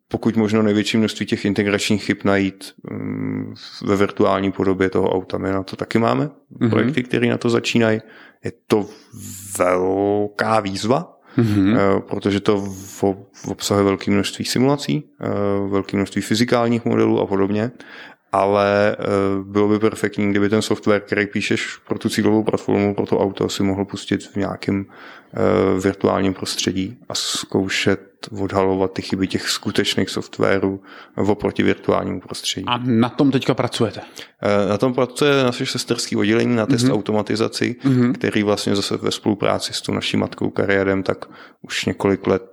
[0.08, 3.54] pokud možno největší množství těch integračních chyb najít um,
[3.86, 5.38] ve virtuální podobě toho auta.
[5.38, 6.70] My na to taky máme mm-hmm.
[6.70, 8.02] projekty, které na to začínají.
[8.44, 8.86] Je to
[9.58, 12.02] velká výzva, mm-hmm.
[12.02, 12.68] protože to
[13.48, 15.04] obsahuje velké množství simulací,
[15.64, 17.72] uh, velké množství fyzikálních modelů a podobně
[18.32, 23.06] ale uh, bylo by perfektní, kdyby ten software, který píšeš pro tu cílovou platformu, pro
[23.06, 28.00] to auto, si mohl pustit v nějakém uh, virtuálním prostředí a zkoušet
[28.42, 30.82] odhalovat ty chyby těch skutečných softwarů
[31.16, 32.66] oproti virtuálnímu prostředí.
[32.68, 34.00] A na tom teďka pracujete?
[34.00, 36.94] Uh, na tom pracuje naše sesterské oddělení na test mm-hmm.
[36.94, 38.14] automatizaci, mm-hmm.
[38.14, 41.26] který vlastně zase ve spolupráci s tou naší matkou Kariadem, tak
[41.62, 42.44] už několik let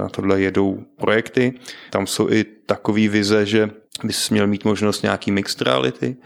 [0.00, 1.54] na tohle jedou projekty.
[1.90, 3.70] Tam jsou i takové vize, že
[4.04, 6.16] bys měl mít možnost nějaký mixed reality.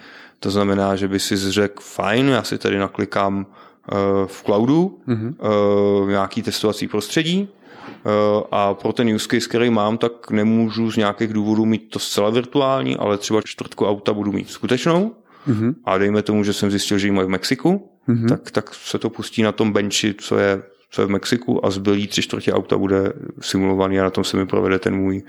[0.40, 6.08] To znamená, že by si řekl, fajn, já si tady naklikám uh, v cloudu mm-hmm.
[6.08, 11.32] nějaký testovací prostředí uh, a pro ten use case, který mám, tak nemůžu z nějakých
[11.32, 15.14] důvodů mít to zcela virtuální, ale třeba čtvrtku auta budu mít skutečnou
[15.48, 15.74] mm-hmm.
[15.84, 18.28] a dejme tomu, že jsem zjistil, že ji mají v Mexiku, mm-hmm.
[18.28, 20.62] tak, tak se to pustí na tom benchi, co je
[20.92, 24.36] co je v Mexiku a zbylý tři čtvrtě auta bude simulovaný a na tom se
[24.36, 25.22] mi provede ten můj,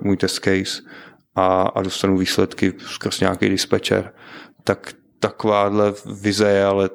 [0.00, 0.82] můj test case
[1.38, 4.12] a, a dostanu výsledky skrz nějaký dispatcher.
[4.64, 6.90] Tak takováhle vize je, ale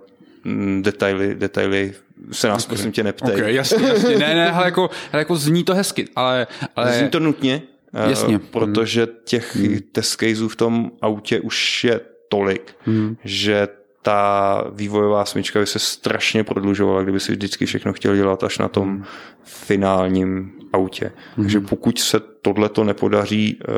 [0.81, 1.93] detaily, detaily
[2.31, 2.75] se nás okay.
[2.75, 3.35] prosím tě neptej.
[3.35, 4.17] Okay, jasně, jasně.
[4.17, 6.47] Ne, ne, ale jako, ale jako zní to hezky, ale...
[6.75, 6.99] ale...
[6.99, 7.61] Zní to nutně,
[7.93, 8.39] jasně.
[8.39, 9.79] protože těch hmm.
[9.91, 13.17] test caseů v tom autě už je tolik, hmm.
[13.23, 13.67] že
[14.01, 18.67] ta vývojová smyčka by se strašně prodlužovala, kdyby si vždycky všechno chtěl dělat až na
[18.67, 19.05] tom hmm.
[19.43, 21.11] finálním autě.
[21.35, 21.45] Hmm.
[21.45, 23.73] Takže pokud se tohle to nepodaří uh,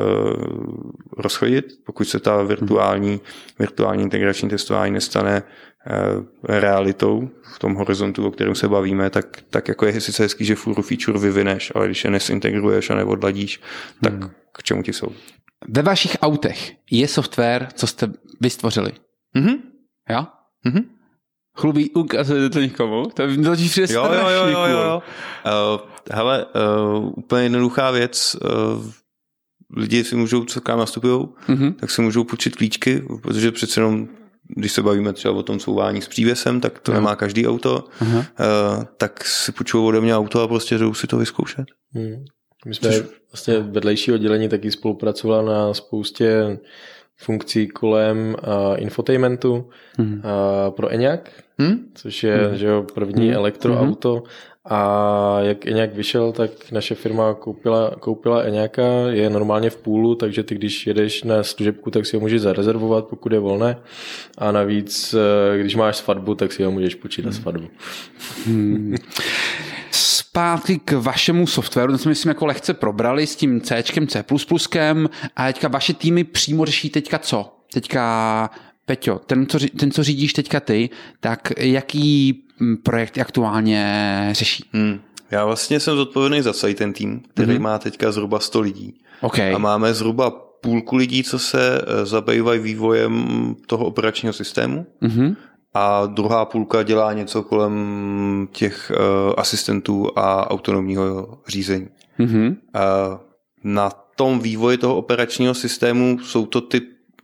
[1.18, 3.20] rozchodit, pokud se ta virtuální,
[3.58, 9.68] virtuální integrační testování nestane uh, realitou v tom horizontu, o kterém se bavíme, tak, tak
[9.68, 13.60] jako je sice hezký, že furu feature vyvineš, ale když je nesintegruješ a neodladíš,
[14.02, 14.30] tak hmm.
[14.52, 15.08] k čemu ti jsou?
[15.68, 18.92] Ve vašich autech je software, co jste vystvořili.
[19.36, 19.58] Mm-hmm.
[20.10, 20.26] Jo?
[20.66, 20.84] Mm-hmm.
[21.56, 23.06] Chlubí, ukazujete to někomu?
[23.14, 25.02] To je to přijde Jo, jo, jo, jo, jo.
[25.46, 28.36] Uh, hele, uh, úplně jednoduchá věc.
[28.44, 28.90] Uh,
[29.76, 31.74] lidi si můžou, co k nám nastupují, mm-hmm.
[31.74, 34.08] tak si můžou počít klíčky, protože přece jenom
[34.48, 36.98] když se bavíme třeba o tom couvání s přívěsem, tak to no.
[36.98, 41.18] nemá každý auto, uh, tak si půjčují ode mě auto a prostě jdou si to
[41.18, 41.64] vyzkoušet.
[41.92, 42.24] Hmm.
[42.66, 43.06] My jsme Což...
[43.32, 46.58] vlastně vedlejší oddělení taky spolupracovala na spoustě
[47.16, 50.14] funkcí kolem uh, infotainmentu hmm.
[50.14, 51.20] uh, pro Enyaq,
[51.58, 51.88] hmm?
[51.94, 52.56] což je hmm.
[52.56, 53.36] že jo, první hmm.
[53.36, 54.24] elektroauto hmm.
[54.64, 60.42] a jak Enyaq vyšel, tak naše firma koupila, koupila Enyaka, je normálně v půlu, takže
[60.42, 63.76] ty když jedeš na služebku, tak si ho můžeš zarezervovat, pokud je volné
[64.38, 65.14] a navíc,
[65.56, 67.68] když máš svatbu, tak si ho můžeš počít na svatbu.
[68.46, 68.94] Hmm
[70.36, 74.24] zpátky k vašemu softwaru, ten jsme myslím jako lehce probrali s tím C, C++,
[75.36, 77.56] a teďka vaše týmy přímo řeší teďka co?
[77.72, 78.50] Teďka,
[78.86, 82.42] Peťo, ten, co, ten, co řídíš teďka ty, tak jaký
[82.82, 84.64] projekt aktuálně řeší?
[84.72, 85.00] Hmm.
[85.30, 87.60] Já vlastně jsem zodpovědný za celý ten tým, který mm-hmm.
[87.60, 88.94] má teďka zhruba 100 lidí.
[89.20, 89.54] Okay.
[89.54, 90.30] A máme zhruba
[90.60, 94.86] půlku lidí, co se eh, zabývají vývojem toho operačního systému.
[95.02, 95.36] Mm-hmm
[95.76, 101.88] a druhá půlka dělá něco kolem těch uh, asistentů a autonomního řízení.
[102.18, 102.48] Mm-hmm.
[102.48, 103.18] Uh,
[103.64, 106.80] na tom vývoji toho operačního systému jsou to ty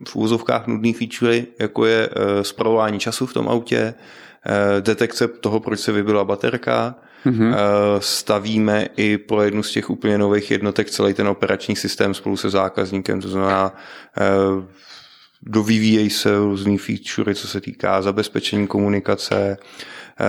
[0.08, 5.60] v úzovkách nudné featurey, jako je uh, zpravování času v tom autě, uh, detekce toho,
[5.60, 6.94] proč se vybila baterka,
[7.26, 7.48] mm-hmm.
[7.48, 7.56] uh,
[8.00, 12.50] stavíme i pro jednu z těch úplně nových jednotek celý ten operační systém spolu se
[12.50, 14.64] zákazníkem, to znamená uh,
[15.42, 19.58] dovyvíjejí se různý featurey, co se týká zabezpečení komunikace,
[20.20, 20.24] eh,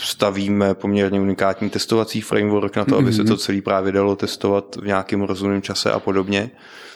[0.00, 4.86] stavíme poměrně unikátní testovací framework na to, aby se to celý právě dalo testovat v
[4.86, 6.50] nějakém rozumném čase a podobně.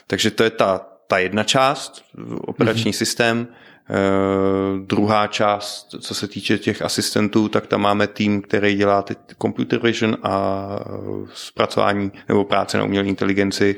[0.07, 2.05] Takže to je ta, ta jedna část,
[2.37, 2.97] operační mm-hmm.
[2.97, 3.47] systém.
[3.89, 9.17] Uh, druhá část, co se týče těch asistentů, tak tam máme tým, který dělá teď
[9.41, 10.67] computer vision a
[11.33, 13.75] zpracování nebo práce na umělé inteligenci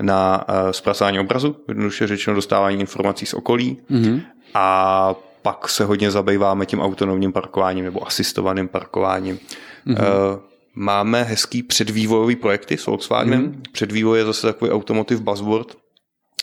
[0.00, 3.78] na uh, zpracování obrazu, jednoduše řečeno dostávání informací z okolí.
[3.90, 4.20] Mm-hmm.
[4.54, 9.38] A pak se hodně zabýváme tím autonomním parkováním nebo asistovaným parkováním.
[9.86, 9.92] Mm-hmm.
[9.92, 10.40] Uh,
[10.74, 13.52] máme hezký předvývojový projekty s Volkswagenem.
[13.52, 13.72] Mm-hmm.
[13.72, 15.81] Předvývoj je zase takový automotive buzzword,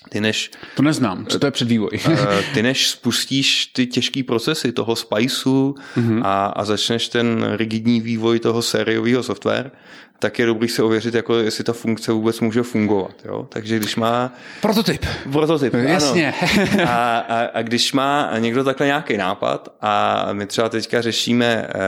[0.09, 0.51] ty než...
[0.75, 1.89] To neznám, co to je předvývoj?
[2.05, 6.21] Eh, ty než spustíš ty těžké procesy toho spiceu mm-hmm.
[6.25, 9.71] a, a začneš ten rigidní vývoj toho sériového software,
[10.19, 13.11] tak je dobrý se ověřit, jako jestli ta funkce vůbec může fungovat.
[13.25, 13.47] Jo?
[13.49, 14.33] Takže když má...
[14.61, 15.05] Prototyp.
[15.31, 16.33] Prototyp, Jasně.
[16.87, 21.81] a, a, a když má někdo takhle nějaký nápad a my třeba teďka řešíme uh,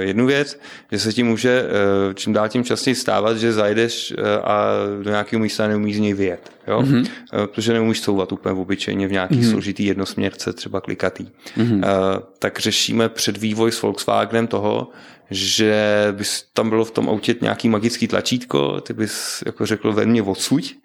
[0.00, 0.60] jednu věc,
[0.92, 4.62] že se ti může uh, čím dál tím častěji stávat, že zajdeš uh, a
[5.02, 6.50] do nějakého místa neumíš z něj vyjet.
[6.66, 6.80] Jo?
[6.80, 7.00] Mm-hmm.
[7.00, 9.50] Uh, protože neumíš couvat úplně v obyčejně v nějaký mm-hmm.
[9.50, 11.26] složitý jednosměrce, třeba klikatý.
[11.56, 11.76] Mm-hmm.
[11.76, 14.90] Uh, tak řešíme předvývoj s Volkswagenem toho,
[15.30, 20.06] že bys tam bylo v tom autě nějaký magický tlačítko, ty bys jako řekl ve
[20.06, 20.76] mně odsuď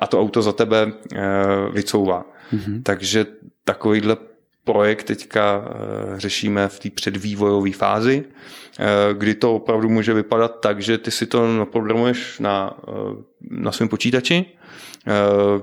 [0.00, 1.20] a to auto za tebe eh,
[1.72, 2.24] vycouvá.
[2.52, 2.82] Mm-hmm.
[2.82, 3.26] Takže
[3.64, 4.16] takovýhle
[4.64, 8.24] projekt teďka eh, řešíme v té předvývojové fázi,
[8.78, 12.76] eh, kdy to opravdu může vypadat tak, že ty si to naprogramuješ na,
[13.50, 14.44] na svém počítači,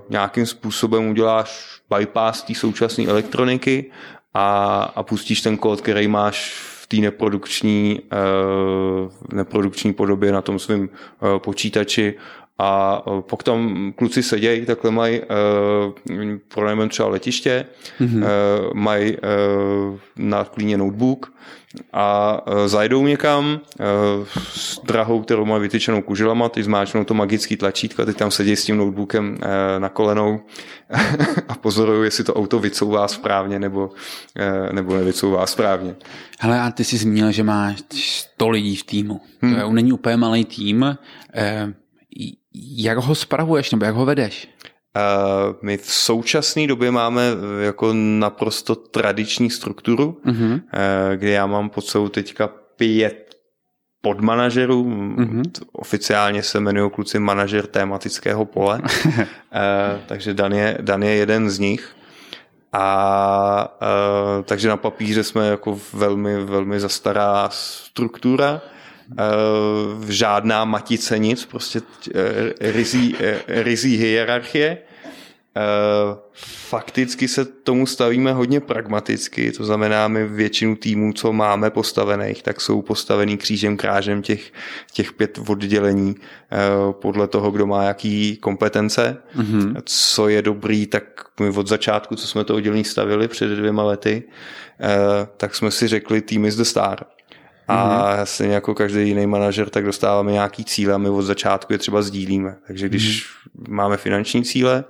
[0.10, 3.92] nějakým způsobem uděláš bypass té současné elektroniky
[4.34, 6.54] a, a pustíš ten kód, který máš
[6.92, 10.88] té neprodukční, uh, neprodukční podobě na tom svém uh,
[11.38, 12.14] počítači
[12.60, 17.66] a uh, pokud tam kluci sedějí, takhle mají uh, pro třeba letiště,
[18.02, 18.18] mm-hmm.
[18.18, 21.34] uh, mají uh, na klíně notebook
[21.94, 27.58] a uh, zajdou někam uh, s drahou, kterou mají vytyčenou kuželama, ty zmáčnou to magický
[27.58, 29.48] tlačítko, teď tam sedí s tím notebookem uh,
[29.78, 30.40] na kolenou
[31.48, 35.96] a pozorují, jestli to auto vycouvá správně nebo, uh, nebo nevycouvá správně.
[36.40, 39.22] Hele, a ty jsi zmínil, že máš 100 lidí v týmu.
[39.42, 39.54] Hmm.
[39.54, 40.98] To je, není úplně malý tým.
[41.34, 41.74] Eh,
[42.54, 44.48] jak ho spravuješ nebo jak ho vedeš?
[45.62, 47.24] My v současné době máme
[47.62, 50.34] jako naprosto tradiční strukturu, uh,
[51.16, 53.36] kde já mám pod sebou teďka pět
[54.02, 55.44] podmanažerů, uh-huh.
[55.72, 59.24] oficiálně se jmenují kluci manažer tématického pole, uh,
[60.06, 61.96] takže Dan je, Dan je jeden z nich.
[62.74, 63.78] A
[64.44, 68.62] takže na papíře jsme jako velmi, velmi zastará struktura.
[69.12, 72.16] Uh, žádná matice nic, prostě uh,
[72.60, 74.78] rizí, uh, rizí hierarchie.
[76.70, 82.62] fakticky se tomu stavíme hodně pragmaticky, to znamená, my většinu týmů, co máme postavených, tak
[82.62, 84.52] jsou postavený křížem krážem těch,
[84.92, 86.16] těch pět oddělení
[86.92, 89.18] podle toho, kdo má jaký kompetence.
[89.38, 89.82] Mm-hmm.
[89.86, 91.04] Co je dobrý, tak
[91.40, 94.24] my od začátku, co jsme to oddělení stavili před dvěma lety,
[95.38, 97.06] tak jsme si řekli tým is the star.
[97.70, 98.24] A mm-hmm.
[98.24, 102.02] stejně jako každý jiný manažer, tak dostáváme nějaký cíle a my od začátku je třeba
[102.02, 102.56] sdílíme.
[102.68, 103.74] Takže když mm-hmm.
[103.74, 104.84] máme finanční cíle,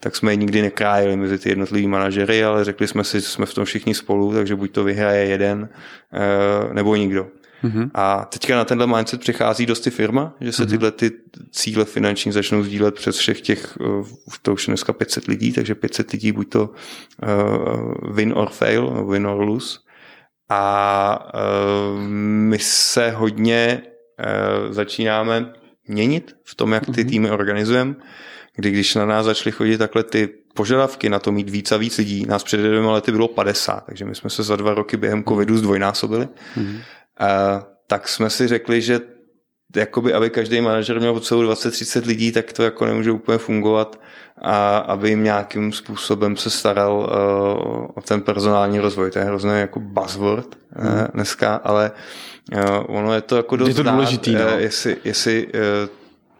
[0.00, 3.46] tak jsme je nikdy nekrájeli mezi ty jednotlivý manažery, ale řekli jsme si, že jsme
[3.46, 5.68] v tom všichni spolu, takže buď to vyhraje jeden,
[6.12, 7.26] eh, nebo nikdo.
[7.64, 7.90] Mm-hmm.
[7.94, 10.70] A teďka na tenhle mindset přichází dosti firma, že se mm-hmm.
[10.70, 11.10] tyhle ty
[11.50, 14.04] cíle finanční začnou sdílet přes všech těch, eh,
[14.42, 16.70] to už dneska 500 lidí, takže 500 lidí buď to
[17.22, 19.78] uh, win or fail, win or lose.
[20.48, 22.00] A uh,
[22.48, 25.52] my se hodně uh, začínáme
[25.88, 27.08] měnit v tom, jak ty mm-hmm.
[27.08, 27.94] týmy organizujeme
[28.56, 31.98] kdy když na nás začaly chodit takhle ty požadavky na to mít víc a víc
[31.98, 35.24] lidí, nás před dvěma lety bylo 50, takže my jsme se za dva roky během
[35.24, 36.80] covidu zdvojnásobili, mm-hmm.
[37.86, 39.00] tak jsme si řekli, že
[39.76, 44.00] jakoby, aby každý manažer měl pod sebou 20-30 lidí, tak to jako nemůže úplně fungovat
[44.38, 49.10] a aby jim nějakým způsobem se staral uh, o ten personální rozvoj.
[49.10, 51.90] To je hrozně jako buzzword uh, dneska, ale
[52.54, 54.56] uh, ono je to jako dost je to důležitý, dát, no?
[54.56, 55.52] uh, jestli, jestli uh,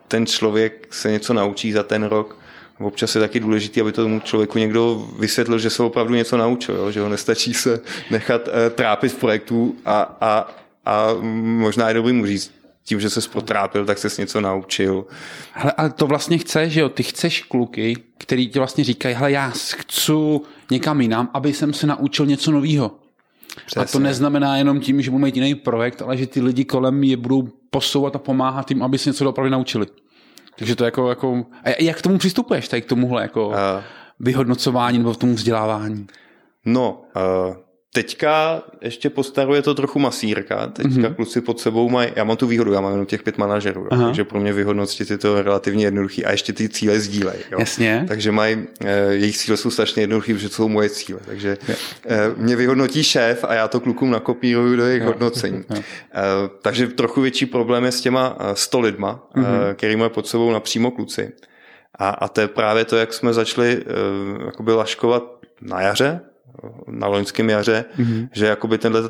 [0.09, 2.37] ten člověk se něco naučí za ten rok.
[2.81, 6.91] Občas je taky důležité, aby tomu člověku někdo vysvětlil, že se opravdu něco naučil, jo?
[6.91, 10.49] že ho nestačí se nechat uh, trápit v projektu a, a,
[10.85, 11.09] a
[11.43, 12.56] možná je dobrý mu říct,
[12.87, 15.07] tím, že se potrápil, tak se něco naučil.
[15.53, 16.89] Hele, ale to vlastně chceš, že jo?
[16.89, 20.12] Ty chceš kluky, který ti vlastně říkají, hele, já chci
[20.70, 22.99] někam jinam, aby jsem se naučil něco nového.
[23.76, 27.05] A to neznamená jenom tím, že budou mít jiný projekt, ale že ty lidi kolem
[27.05, 29.87] je budou posouvat a pomáhat jim, aby se něco opravdu naučili.
[30.59, 33.55] Takže to jako, jako a jak k tomu přistupuješ, tady k tomuhle jako uh,
[34.20, 36.07] vyhodnocování nebo k tomu vzdělávání?
[36.64, 37.57] No, uh,
[37.97, 41.14] Teďka ještě postaruje to trochu masírka, teďka mm-hmm.
[41.14, 44.07] kluci pod sebou mají, já mám tu výhodu, já mám jenom těch pět manažerů, Aha.
[44.07, 47.38] takže pro mě vyhodnotit je to relativně jednoduchý a ještě ty cíle sdílej.
[47.53, 47.59] Jo.
[47.59, 48.05] Jasně.
[48.09, 51.59] Takže mají, eh, jejich cíle jsou strašně jednoduchý, protože to jsou moje cíle, takže
[52.07, 55.09] eh, mě vyhodnotí šéf a já to klukům nakopíruju do jejich jo.
[55.09, 55.64] hodnocení.
[55.74, 55.82] Jo.
[56.14, 56.22] Eh,
[56.62, 59.74] takže trochu větší problém je s těma 100 lidma, mm-hmm.
[59.74, 61.32] který mají pod sebou napřímo kluci.
[61.99, 63.84] A, a to je právě to, jak jsme začali
[64.47, 65.22] jakoby laškovat
[65.62, 66.20] na jaře,
[66.89, 68.29] na loňském jaře, mm-hmm.
[68.33, 69.03] že jakoby tenhle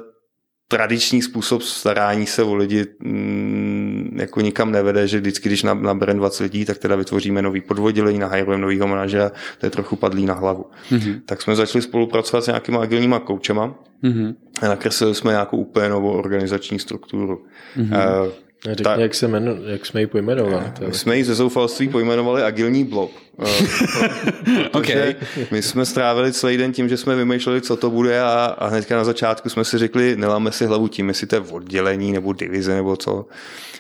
[0.68, 6.42] tradiční způsob starání se o lidi mm, jako nikam nevede, že vždycky, když nabereme 20
[6.42, 10.64] lidí, tak teda vytvoříme nový podvodilení, nahajrujeme novýho manažera, to je trochu padlý na hlavu.
[10.90, 11.20] Mm-hmm.
[11.26, 13.74] Tak jsme začali spolupracovat s nějakýma agilníma koučema
[14.04, 14.34] mm-hmm.
[14.62, 17.44] a nakreslili jsme nějakou úplně novou organizační strukturu.
[17.76, 18.26] Mm-hmm.
[18.26, 18.32] Uh,
[18.70, 20.64] Řekni, ta, jak, se jmenu, jak jsme ji pojmenovali.
[20.86, 23.10] My jsme ji ze zoufalství pojmenovali agilní blok.
[23.46, 25.14] Eh, okay.
[25.50, 28.96] My jsme strávili celý den tím, že jsme vymýšleli, co to bude a, a hnedka
[28.96, 32.74] na začátku jsme si řekli, neláme si hlavu tím, jestli to je oddělení nebo divize
[32.74, 33.26] nebo co.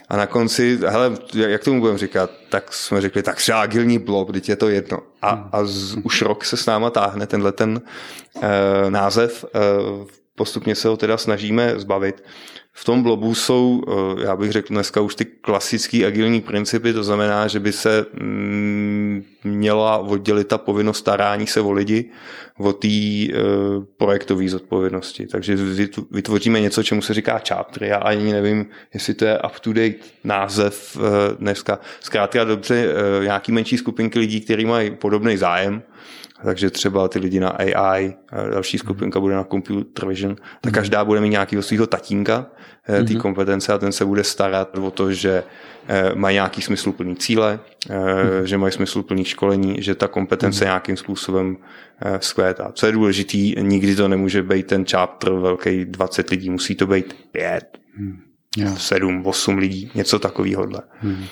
[0.08, 4.32] A na konci, hele, jak tomu budeme říkat, tak jsme řekli, tak třeba agilní blok,
[4.32, 4.98] teď je to jedno.
[5.22, 7.80] A, a z, už rok se s náma táhne tenhle ten
[8.34, 8.42] uh,
[8.88, 12.22] název, uh, postupně se ho teda snažíme zbavit.
[12.78, 17.04] V tom blobu jsou, eh, já bych řekl dneska už ty klasické agilní principy, to
[17.04, 22.10] znamená, že by se mm, měla oddělit ta povinnost starání se o lidi
[22.58, 23.32] od té eh,
[23.96, 25.26] projektové zodpovědnosti.
[25.26, 25.56] Takže
[26.10, 27.84] vytvoříme něco, čemu se říká chapter.
[27.84, 31.78] Já ani nevím, jestli to je up-to-date název eh, dneska.
[32.00, 35.82] Zkrátka dobře, nějaký menší skupinky lidí, kteří mají podobný zájem,
[36.44, 38.14] takže třeba ty lidi na AI,
[38.50, 43.00] další skupinka bude na computer vision, tak každá bude mít nějakého svého tatínka eh, té
[43.00, 43.20] mm-hmm.
[43.20, 45.44] kompetence a ten se bude starat o to, že
[45.88, 48.42] eh, mají nějaký smysluplný cíle, mm-hmm.
[48.42, 50.68] že mají smysluplný školení, že ta kompetence mm-hmm.
[50.68, 51.56] nějakým způsobem
[52.18, 52.72] skvétá.
[52.72, 57.16] Co je důležitý, nikdy to nemůže být ten chapter velký 20 lidí, musí to být
[57.32, 58.26] 5, mm.
[58.76, 60.66] 7, 8 lidí, něco takového.
[61.02, 61.24] Mm.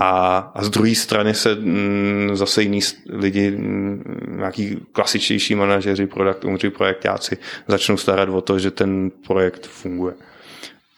[0.00, 5.54] A, a z druhé strany se m, mm, zase jiní lidi, m, mm, nějaký klasičtější
[5.54, 7.38] manažeři, product projektáci,
[7.68, 10.14] začnou starat o to, že ten projekt funguje.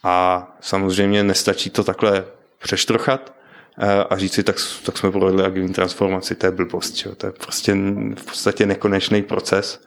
[0.03, 2.25] A samozřejmě nestačí to takhle
[2.61, 3.33] přeštrochat
[3.77, 6.95] eh, a říct si, tak, tak jsme provedli agilní transformaci, to je blbost.
[6.95, 7.15] Čo?
[7.15, 7.73] To je prostě
[8.15, 9.83] v podstatě nekonečný proces,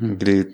[0.00, 0.16] hmm.
[0.16, 0.44] kdy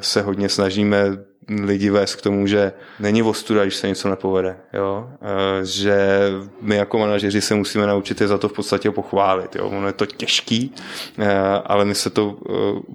[0.00, 1.18] se hodně snažíme
[1.48, 4.56] lidi vést k tomu, že není ostuda, když se něco nepovede.
[4.72, 5.10] Jo?
[5.22, 6.30] E, že
[6.60, 9.56] my jako manažeři se musíme naučit je za to v podstatě pochválit.
[9.56, 9.68] Jo?
[9.68, 10.74] Ono je to těžký,
[11.18, 12.38] e, ale my se to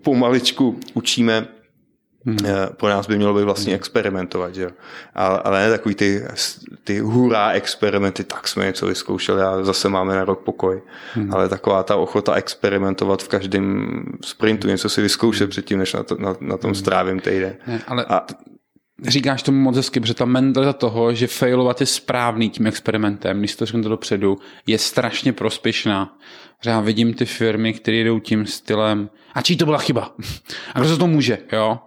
[0.01, 1.47] pomaličku učíme
[2.25, 2.37] Hmm.
[2.77, 4.71] Po nás by mělo být vlastně experimentovat, že?
[5.15, 6.23] Ale, ale ne takový ty
[6.83, 10.81] ty hurá experimenty, tak jsme něco vyzkoušeli a zase máme na rok pokoj.
[11.13, 11.33] Hmm.
[11.33, 16.15] Ale taková ta ochota experimentovat v každém sprintu, něco si vyzkoušet předtím, než na, to,
[16.19, 17.55] na, na tom strávím týden.
[17.67, 18.25] Ne, ale a,
[19.07, 23.55] říkáš tomu moc hezky, protože ta mentalita toho, že failovat je správný tím experimentem, když
[23.55, 24.37] to řeknu to dopředu,
[24.67, 26.17] je strašně prospěšná.
[26.65, 30.15] Já vidím ty firmy, které jdou tím stylem, a čí to byla chyba?
[30.73, 31.79] A kdo se to může, jo?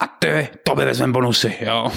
[0.00, 1.92] A ty, to by vezmeme bonusy, jo?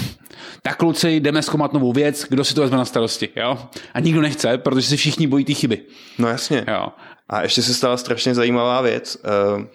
[0.61, 3.57] Tak kluci, jdeme zkoumat novou věc, kdo si to vezme na starosti, jo?
[3.93, 5.81] A nikdo nechce, protože si všichni bojí ty chyby.
[6.17, 6.65] No jasně.
[6.67, 6.87] Jo.
[7.29, 9.17] A ještě se stala strašně zajímavá věc.
[9.25, 9.67] Eh,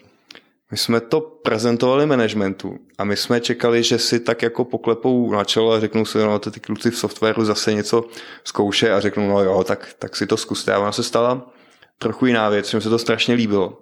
[0.70, 5.44] my jsme to prezentovali managementu a my jsme čekali, že si tak jako poklepou na
[5.44, 8.04] čelo a řeknou si, no to ty kluci v softwaru zase něco
[8.44, 10.72] zkouše a řeknou, no jo, tak, tak si to zkuste.
[10.72, 11.50] A ona se stala
[11.98, 13.80] trochu jiná věc, že mi se to strašně líbilo.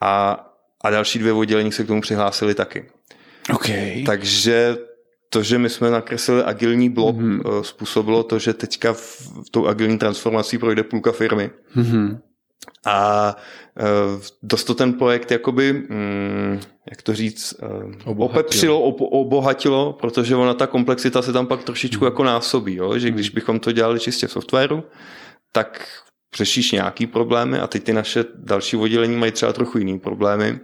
[0.00, 0.44] A,
[0.84, 2.90] a další dvě oddělení se k tomu přihlásili taky.
[3.54, 4.02] Okay.
[4.06, 4.76] Takže
[5.28, 7.62] to, že my jsme nakreslili agilní blok, mm-hmm.
[7.62, 11.50] způsobilo to, že teďka v, v tou agilní transformací projde půlka firmy.
[11.76, 12.18] Mm-hmm.
[12.86, 13.36] A
[13.80, 16.60] uh, dost to ten projekt jakoby, mm,
[16.90, 17.68] jak to říct, uh,
[18.04, 18.40] obohatilo.
[18.40, 22.06] opepřilo, ob, obohatilo, protože ona ta komplexita se tam pak trošičku mm.
[22.06, 22.98] jako násobí, jo?
[22.98, 24.84] že když bychom to dělali čistě v softwaru,
[25.52, 25.88] tak
[26.36, 30.60] řešíš nějaký problémy a teď ty naše další oddělení mají třeba trochu jiný problémy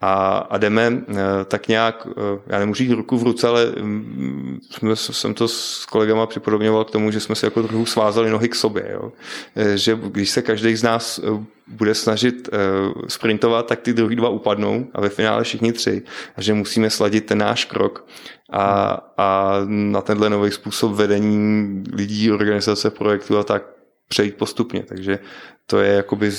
[0.00, 4.60] a, a jdeme eh, tak nějak, eh, já nemůžu jít ruku v ruce, ale mm,
[4.70, 8.48] jsme, jsem to s kolegama připodobňoval k tomu, že jsme se jako trochu svázali nohy
[8.48, 8.90] k sobě.
[8.92, 9.12] Jo?
[9.56, 11.20] Eh, že když se každý z nás
[11.66, 12.48] bude snažit
[13.08, 16.02] sprintovat, tak ty druhý dva upadnou a ve finále všichni tři.
[16.36, 18.06] A že musíme sladit ten náš krok
[18.50, 23.62] a, a na tenhle nový způsob vedení lidí, organizace projektu a tak
[24.08, 24.82] přejít postupně.
[24.82, 25.18] Takže
[25.66, 26.32] to je jakoby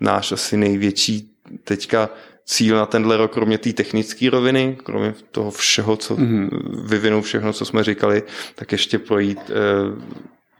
[0.00, 1.30] náš asi největší
[1.64, 2.08] teďka
[2.44, 6.48] cíl na tenhle rok, kromě té technické roviny, kromě toho všeho, co mm-hmm.
[6.84, 8.22] vyvinou všechno, co jsme říkali,
[8.54, 10.02] tak ještě projít uh,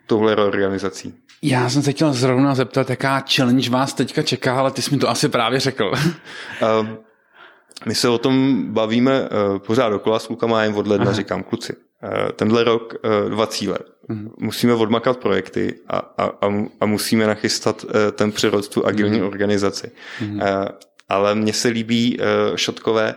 [0.07, 1.15] touhle reorganizací.
[1.43, 4.99] Já jsem se chtěl zrovna zeptat, jaká challenge vás teďka čeká, ale ty jsi mi
[4.99, 5.93] to asi právě řekl.
[5.93, 6.87] uh,
[7.87, 11.15] my se o tom bavíme uh, pořád dokola s klukama, jen od ledna Aha.
[11.15, 13.79] říkám, kluci, uh, tenhle rok uh, dva cíle.
[14.09, 14.31] Uh-huh.
[14.39, 16.33] Musíme odmakat projekty a, a,
[16.81, 19.27] a musíme nachystat uh, ten přerod tu agilní uh-huh.
[19.27, 19.91] organizaci.
[20.21, 20.35] Uh-huh.
[20.35, 20.69] Uh,
[21.09, 23.15] ale mně se líbí uh, šotkové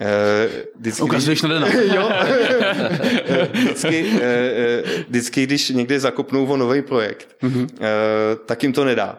[0.00, 0.08] Uh,
[0.78, 1.68] vždycky, Ukazuješ na dena.
[1.94, 2.10] jo.
[3.52, 4.20] vždycky, uh,
[5.08, 7.62] vždycky, když někde zakopnou o nový projekt, uh-huh.
[7.62, 7.68] uh,
[8.46, 9.18] tak jim to nedá.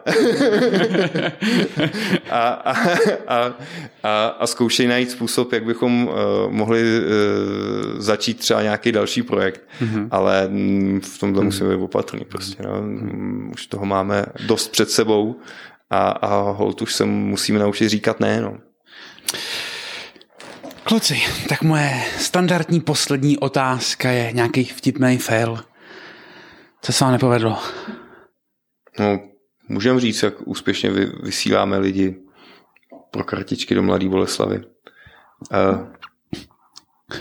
[2.30, 2.72] a, a,
[3.26, 3.54] a,
[4.02, 6.14] a, a zkoušej najít způsob, jak bychom uh,
[6.50, 7.04] mohli uh,
[7.98, 10.08] začít třeba nějaký další projekt, uh-huh.
[10.10, 11.44] ale mm, v tomhle uh-huh.
[11.44, 12.62] musíme být opatrný prostě.
[12.62, 12.70] No.
[12.70, 13.50] Uh-huh.
[13.52, 15.36] Už toho máme dost před sebou
[15.90, 18.40] a, a hold už se musíme naučit říkat ne.
[18.40, 18.58] No.
[20.84, 25.64] Kluci, tak moje standardní poslední otázka je nějaký vtipný fail.
[26.82, 27.58] Co se vám nepovedlo?
[28.98, 29.20] No,
[29.68, 32.16] můžeme říct, jak úspěšně vy, vysíláme lidi
[33.10, 34.64] pro kartičky do Mladé Boleslavy.
[35.52, 35.86] Uh,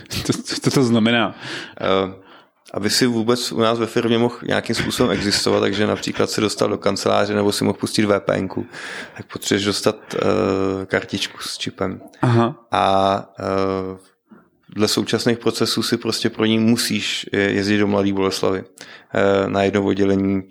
[0.09, 1.27] co, co to znamená?
[1.27, 2.26] Uh,
[2.73, 6.69] aby si vůbec u nás ve firmě mohl nějakým způsobem existovat, takže například se dostal
[6.69, 8.47] do kanceláře nebo si mohl pustit VPN,
[9.17, 12.01] tak potřebuješ dostat uh, kartičku s čipem.
[12.21, 12.67] Aha.
[12.71, 13.97] A uh,
[14.75, 19.83] dle současných procesů si prostě pro ní musíš jezdit do Mladé Boleslavy uh, na jedno
[19.83, 20.41] oddělení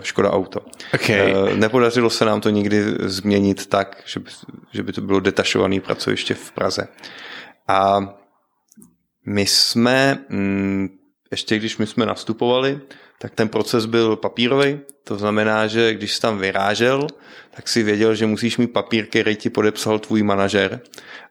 [0.00, 0.60] Škoda Auto.
[0.94, 1.34] Okay.
[1.54, 4.30] Nepodařilo se nám to nikdy změnit tak, že by,
[4.72, 6.88] že by to bylo detašované pracoviště v Praze.
[7.68, 7.98] A
[9.26, 10.88] my jsme mm,
[11.32, 12.80] ještě když my jsme nastupovali,
[13.18, 14.80] tak ten proces byl papírový.
[15.04, 17.06] To znamená, že když jsi tam vyrážel,
[17.50, 20.80] tak si věděl, že musíš mít papír, který ti podepsal tvůj manažer.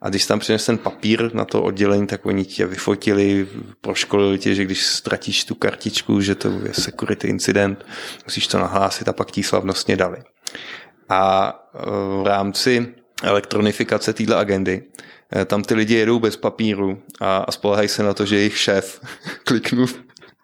[0.02, 3.48] A když tam přines ten papír na to oddělení, tak oni tě vyfotili,
[3.82, 7.86] proškolili tě, že když ztratíš tu kartičku, že to je security incident,
[8.26, 10.18] musíš to nahlásit a pak ti slavnostně dali.
[11.10, 11.80] A e,
[12.24, 14.84] v rámci elektronifikace této agendy
[15.46, 19.02] tam ty lidi jedou bez papíru a, a spolehají se na to, že jejich šéf
[19.44, 19.88] kliknul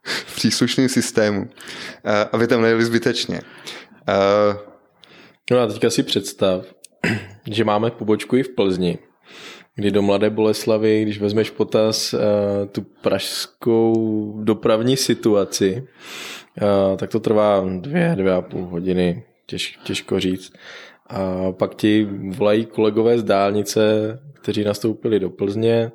[0.04, 1.50] v příslušném systému,
[2.06, 3.42] eh, aby tam nejeli zbytečně.
[4.10, 4.58] Eh,
[5.52, 6.66] no a teďka si představ,
[7.52, 8.98] že máme pobočku i v Plzni,
[9.76, 12.16] kdy do Mladé Boleslavy, když vezmeš potaz
[12.72, 15.88] tu pražskou dopravní situaci,
[16.98, 20.54] tak to trvá dvě, dvě a půl hodiny, těž, těžko říct.
[21.10, 23.82] A pak ti volají kolegové z dálnice,
[24.34, 25.92] kteří nastoupili do Plzně,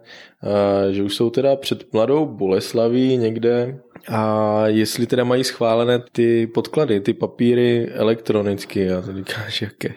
[0.91, 7.01] že už jsou teda před mladou Boleslaví někde a jestli teda mají schválené ty podklady,
[7.01, 8.91] ty papíry elektronicky.
[8.91, 9.95] A to říkáš, jaké.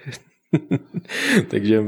[1.50, 1.84] Takže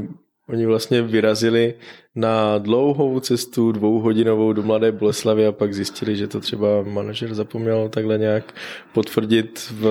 [0.48, 1.74] oni vlastně vyrazili
[2.18, 7.88] na dlouhou cestu dvouhodinovou do Mladé Boleslavy a pak zjistili, že to třeba manažer zapomněl
[7.88, 8.54] takhle nějak
[8.92, 9.86] potvrdit v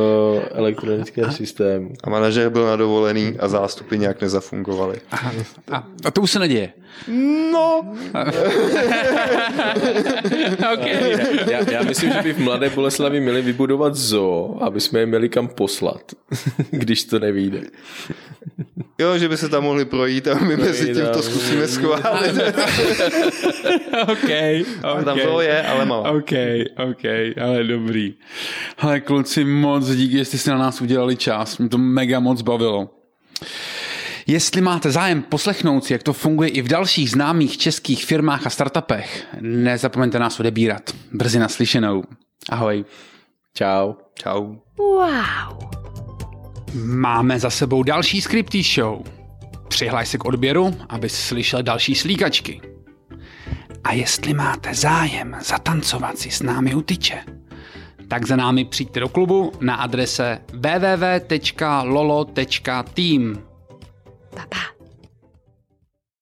[0.51, 1.93] elektronickém systému.
[2.03, 4.97] A manažer byl na dovolený a zástupy nějak nezafungovaly.
[5.11, 5.31] A,
[5.71, 6.73] a, a to už se neděje.
[7.51, 7.95] No,
[10.73, 11.17] okay.
[11.51, 15.29] já, já myslím, že by v Mladé Boleslavi měli vybudovat zoo, aby jsme je měli
[15.29, 16.01] kam poslat,
[16.71, 17.61] když to nevíde.
[18.97, 22.16] jo, že by se tam mohli projít a my mezi tím to zkusíme schválit.
[24.11, 24.29] OK,
[24.83, 26.11] A Tam to je, ale malá.
[26.11, 26.31] OK,
[26.89, 27.03] OK,
[27.41, 28.13] ale dobrý.
[28.77, 31.57] Ale kluci, moc díky, že jste si na nás udělali čas.
[31.57, 32.89] Mě to mega moc bavilo.
[34.27, 38.49] Jestli máte zájem poslechnout si, jak to funguje i v dalších známých českých firmách a
[38.49, 40.91] startupech, nezapomeňte nás odebírat.
[41.11, 42.03] Brzy naslyšenou.
[42.49, 42.85] Ahoj.
[43.53, 43.93] Čau.
[44.13, 44.55] Čau.
[44.77, 45.69] Wow.
[46.83, 49.03] Máme za sebou další Scripty Show.
[49.67, 52.61] Přihlaš se k odběru, aby slyšel další slíkačky.
[53.83, 57.23] A jestli máte zájem zatancovat si s námi u tyče,
[58.07, 61.43] tak za námi přijďte do klubu na adrese www.lolo.team.
[64.35, 64.76] Pa, pa.